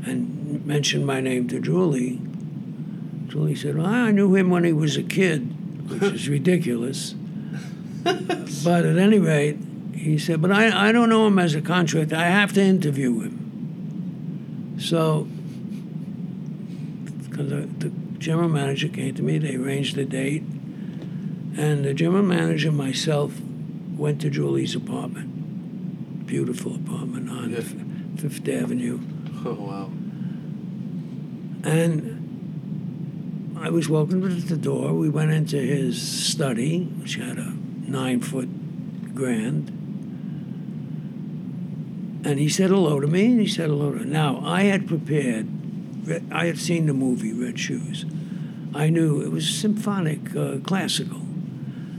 [0.06, 2.33] and mentioned my name to Jule.
[3.34, 7.12] Jule said, well, I knew him when he was a kid, which is ridiculous.
[8.04, 9.58] but at any rate,
[9.92, 12.14] he said, but I, I don't know him as a contractor.
[12.14, 14.76] I have to interview him.
[14.78, 15.26] So
[17.28, 22.68] because the, general manager came to me, they arranged the date, and the general manager
[22.68, 23.38] and myself
[23.96, 26.24] went to Jule's apartment.
[26.24, 27.74] Beautiful apartment on F-
[28.20, 29.00] Fifth Avenue.
[29.44, 29.90] Oh, wow.
[31.68, 32.13] And
[33.64, 34.92] I was welcomed at the door.
[34.92, 37.54] We went into his study, which had a
[37.88, 39.70] nine foot grand.
[42.26, 45.48] And he said hello to me, and he said hello to Now, I had prepared,
[46.30, 48.04] I had seen the movie Red Shoes.
[48.74, 51.22] I knew it was symphonic, uh, classical.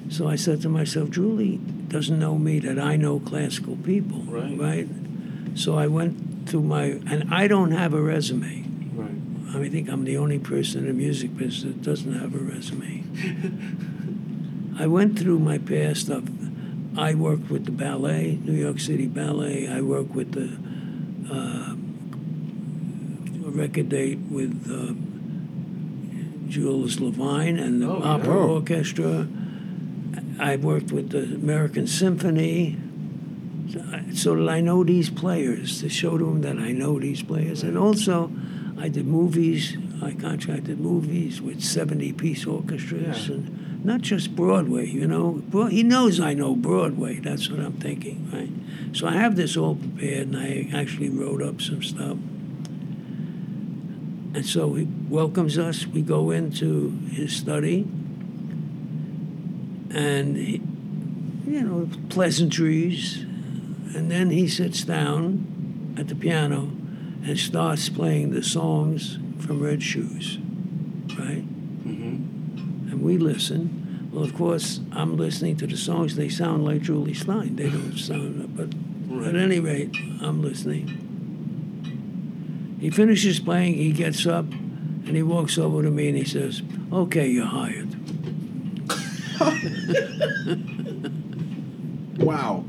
[0.10, 1.58] So I said to myself, Jule
[1.88, 4.56] doesn't know me that I know classical people, Right.
[4.56, 4.88] right?
[5.56, 8.65] So I went through my, and I don't have a resume.
[9.58, 9.66] Right.
[9.68, 13.04] I think I'm the only person in the music business that doesn't have a resume.
[14.80, 16.24] I went through my past stuff.
[16.98, 19.68] I worked with the ballet, New York City Ballet.
[19.68, 20.58] I worked with the
[21.34, 21.76] uh,
[23.50, 24.94] record date with uh,
[26.50, 28.02] Jules Levine and the Oh.
[28.04, 28.54] Opera Oh.
[28.56, 29.28] Orchestra.
[30.40, 32.78] I worked with the American Symphony,
[34.14, 37.64] so that I know these players, to show them that I know these players.
[37.64, 38.32] And also,
[38.78, 39.78] I did movies.
[40.04, 45.42] I contracted movies with 70 piece orchestras and not just Broadway, you know.
[45.50, 47.20] Bro- He knows I know Broadway.
[47.20, 48.50] That's what I'm thinking, right?
[48.96, 52.18] So I have this all prepared and I actually wrote up some stuff.
[54.34, 55.88] And so he welcomes us.
[55.88, 57.88] We go into his study
[59.92, 60.62] and, he,
[61.48, 63.20] you know, pleasantries.
[63.96, 66.72] And then he sits down at the piano
[67.26, 70.38] and starts playing the songs from Red Shoes,
[71.18, 71.44] right?
[71.44, 72.92] Mm-hmm.
[72.92, 74.10] And we listen.
[74.14, 76.16] Well, of course, I'm listening to the songs.
[76.16, 77.58] They sound like Jule Styne.
[77.58, 78.70] They don't sound, but
[79.28, 81.02] at any rate, I'm listening.
[82.80, 86.62] He finishes playing, he gets up, and he walks over to me and he says,
[86.92, 87.96] Okay, you're hired.
[92.18, 92.64] Wow.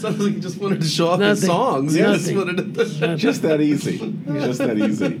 [0.00, 1.94] Sounds like he just wanted to show off his songs.
[1.94, 3.16] He just wanted to Nothing.
[3.18, 3.98] Just that easy.
[4.26, 5.18] Just that easy.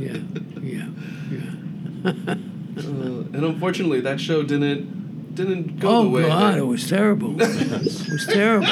[0.00, 0.18] Yeah,
[0.62, 0.88] yeah,
[1.30, 2.34] yeah.
[2.80, 6.22] Uh, and unfortunately, that show didn't didn't go oh the way.
[6.22, 7.36] God, that- it was terrible.
[7.40, 8.66] it was terrible.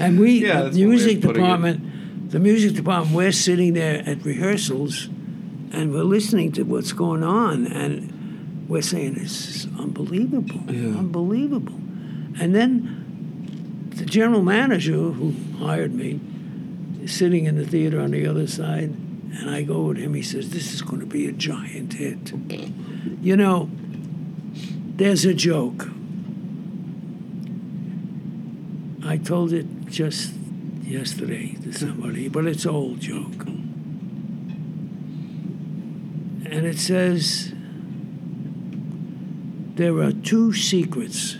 [0.00, 3.74] And we, Yeah, the that's one way of music department, the music department, we're sitting
[3.74, 5.06] there at rehearsals,
[5.72, 11.74] and we're listening to what's going on, and we're saying this is unbelievable, unbelievable.
[12.40, 12.97] And then the
[14.08, 16.20] general manager who hired me
[17.02, 18.94] is sitting in the theater on the other side,
[19.32, 20.14] and I go with him.
[20.14, 22.32] He says, "This is going to be a giant hit."
[23.22, 23.70] You know,
[24.96, 25.88] there's a joke.
[29.04, 30.34] I told it just
[30.82, 33.46] yesterday to somebody, but it's an old joke.
[36.50, 37.52] And it says
[39.76, 41.36] there are two secrets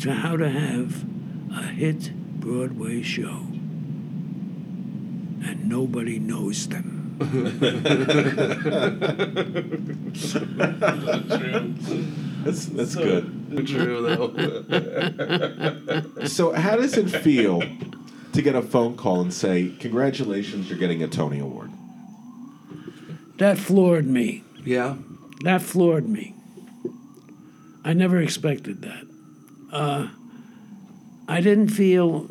[0.00, 1.07] to how to have
[1.58, 3.42] a hit Broadway show,
[5.44, 6.94] and nobody knows them.
[12.44, 13.66] That's that's good.
[13.66, 14.32] True though.
[16.26, 17.60] So, how does it feel
[18.32, 21.70] to get a phone call and say, "Congratulations, you're getting a Tony Award"?
[23.38, 24.44] That floored me.
[24.64, 24.96] yeah.
[25.42, 26.34] That floored me.
[27.84, 29.04] I never expected that.
[29.72, 30.08] Uh,
[31.28, 32.26] I didn't feel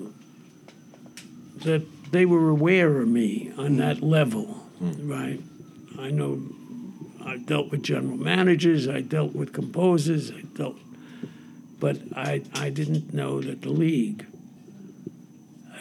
[1.64, 5.40] that they were aware of me on that level, right?
[6.00, 6.42] I know
[7.24, 10.78] I dealt with general managers, I dealt with composers, I dealt,
[11.80, 14.26] but I I didn't know that the league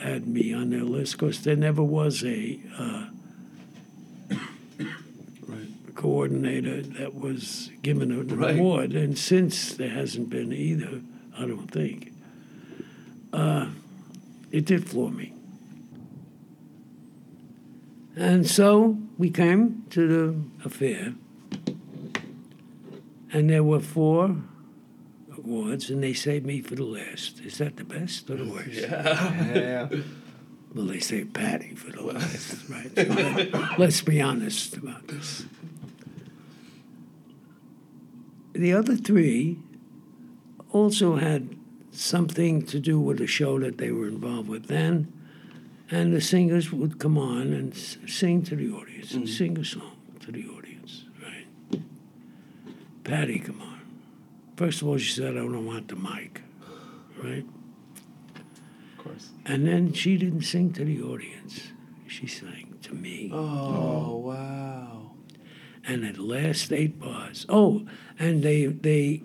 [0.00, 2.60] had me on their list because there never was a.
[2.78, 3.06] Uh,
[5.94, 8.58] coordinator that was given an Right.
[8.58, 11.00] award, and since there hasn't been either,
[11.36, 12.12] I don't think.
[13.36, 13.66] Uh,
[14.50, 15.34] it did floor me.
[18.16, 21.14] And so we came to the affair,
[23.30, 24.36] and there were four
[25.36, 27.40] awards, and they saved me for the last.
[27.40, 28.72] Is that the best or the worst?
[28.72, 29.54] Yeah.
[29.54, 29.88] yeah.
[30.74, 32.90] Well, they say Patti for the last, right?
[32.94, 33.02] So
[33.52, 35.44] let, let's be honest about this.
[38.54, 39.58] The other three
[40.70, 41.55] also had
[41.96, 45.12] something to do with a show that they were involved with then,
[45.90, 49.64] and the singers would come on and s- sing to the audience, and sing a
[49.64, 51.80] song to the audience, right?
[53.04, 53.80] Patti, come on.
[54.56, 56.42] First of all, she said, I don't want the mic,
[57.22, 57.44] right?
[58.98, 59.30] Of course.
[59.44, 61.68] And then she didn't sing to the audience.
[62.06, 63.30] She sang to me.
[63.32, 64.16] Oh, oh.
[64.16, 65.10] wow.
[65.86, 67.46] And at last eight bars.
[67.48, 67.86] Oh,
[68.18, 69.22] and they they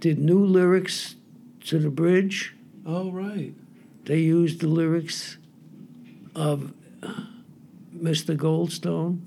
[0.00, 1.16] did new lyrics
[1.64, 2.54] to the bridge.
[2.86, 3.54] Oh right.
[4.04, 5.38] They used the lyrics
[6.34, 7.12] of uh,
[7.96, 8.36] Mr.
[8.36, 9.20] Goldstone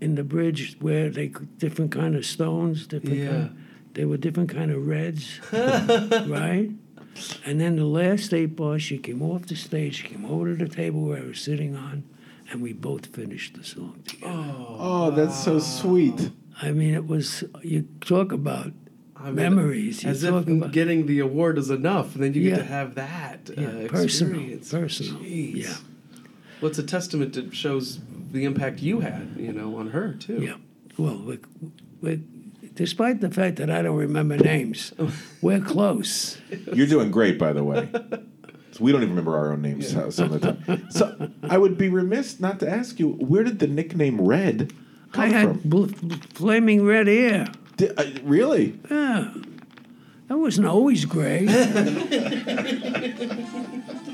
[0.00, 1.28] in the bridge where they
[1.58, 3.28] different kind of stones, different Yeah.
[3.30, 3.58] kind,
[3.94, 6.70] they were different kind of reds, right?
[7.44, 10.64] And then the last eight bars, she came off the stage, she came over to
[10.64, 12.04] the table where I was sitting on,
[12.50, 14.32] and we both finished the song together.
[14.34, 16.30] Oh, that's so sweet.
[16.60, 18.72] I mean, it was you talk about
[19.22, 20.02] I mean, memories.
[20.02, 22.50] You As if about getting the award is enough, and then you Yeah.
[22.50, 24.70] get to have that yeah, uh, personal, experience.
[24.70, 25.22] personal.
[25.22, 25.54] Jeez.
[25.56, 25.74] Yeah,
[26.60, 28.00] Well, it's a testament that shows
[28.32, 30.40] the impact you had, you know, on her too.
[30.42, 30.54] yeah.
[30.98, 31.38] Well, we,
[32.02, 32.20] we,
[32.74, 34.92] despite the fact that I don't remember names,
[35.40, 36.38] we're close.
[36.74, 37.88] You're doing great, by the way.
[38.72, 40.90] So we don't even remember our own names uh, some of the time.
[40.90, 44.72] So I would be remiss not to ask you, where did the nickname Red
[45.12, 45.60] come I had from?
[45.64, 45.86] bl-
[46.34, 47.48] flaming red hair.
[47.82, 48.78] Di- uh, really?
[48.88, 49.34] Yeah.
[50.30, 51.46] I wasn't always gray.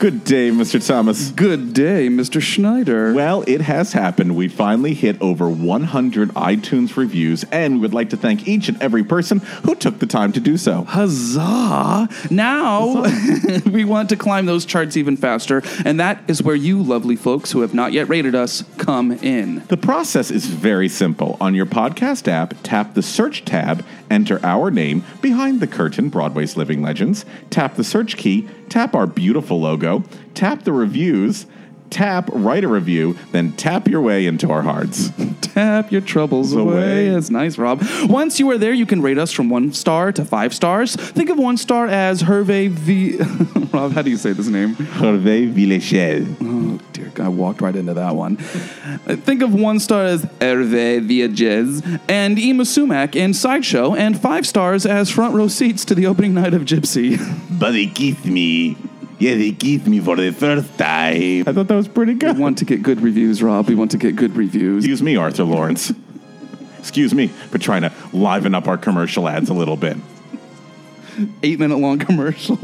[0.00, 0.84] Good day, Mr.
[0.84, 1.30] Thomas.
[1.30, 2.40] Good day, Mr.
[2.40, 3.12] Schneider.
[3.12, 4.34] Well, it has happened.
[4.34, 8.80] We finally hit over 100 iTunes reviews, and we would like to thank each and
[8.82, 10.84] every person who took the time to do so.
[10.84, 12.08] Huzzah!
[12.30, 13.04] Now
[13.70, 17.52] we want to climb those charts even faster, and that is where you lovely folks
[17.52, 19.66] who have not yet rated us come in.
[19.68, 21.36] The process is very simple.
[21.42, 26.56] On your podcast app, tap the search tab, enter our name behind the curtain, Broadway's
[26.56, 30.02] Living Legends, tap the search key, tap our beautiful logo,
[30.34, 31.44] tap the reviews,
[31.90, 35.10] tap write a review, then tap your way into our hearts.
[35.40, 37.08] Tap your troubles away.
[37.08, 37.82] It's nice, Rob.
[38.04, 40.94] Once you are there, you can rate us from one star to five stars.
[40.94, 43.16] Think of one star as Hervé V.
[43.72, 44.76] Rob, how do you say this name?
[44.76, 46.36] Hervé Villechaize.
[46.40, 48.36] Oh, dear God, I walked right into that one.
[48.36, 54.86] Think of one star as Hervé Villechaize and Yma Sumac in Sideshow, and five stars
[54.86, 57.18] as front row seats to the opening night of Gypsy.
[57.60, 58.78] But they kissed me.
[59.20, 61.44] Yeah, they kissed me for the first time.
[61.46, 62.36] I thought that was pretty good.
[62.36, 63.68] We want to get good reviews, Rob.
[63.68, 64.84] We want to get good reviews.
[64.84, 65.92] Excuse me, Arthur Laurents.
[66.78, 69.98] Excuse me for trying to liven up our commercial ads a little bit.
[71.42, 72.58] Eight minute long commercial.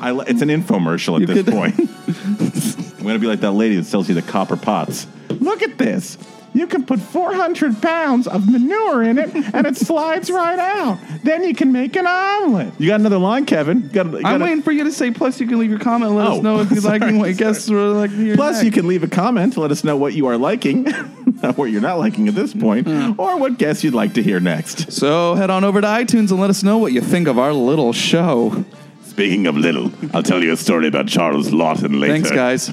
[0.00, 1.74] I, li- it's an infomercial at You this could- point.
[2.98, 5.06] I'm going to be like that lady that sells you the copper pots.
[5.28, 6.16] Look at this.
[6.54, 10.98] You can put 400 pounds of manure in it and it slides right out.
[11.24, 12.72] Then you can make an omelet.
[12.78, 13.82] You got another line, Kevin?
[13.82, 15.10] You got, you I'm gotta- waiting for you to say.
[15.10, 16.10] Plus, you can leave your comment.
[16.12, 18.12] and Let Oh, us know if you like sorry, what guests were like.
[18.12, 18.64] here Plus, next.
[18.66, 20.84] you can leave a comment to let us know what you are liking,
[21.56, 23.20] what you're not liking at this point, mm-hmm.
[23.20, 24.92] or what guests you'd like to hear next.
[24.92, 27.52] So head on over to iTunes and let us know what you think of our
[27.52, 28.64] little show.
[29.02, 32.12] Speaking of little, I'll tell you a story about Charles Laughton later.
[32.14, 32.72] Thanks, guys.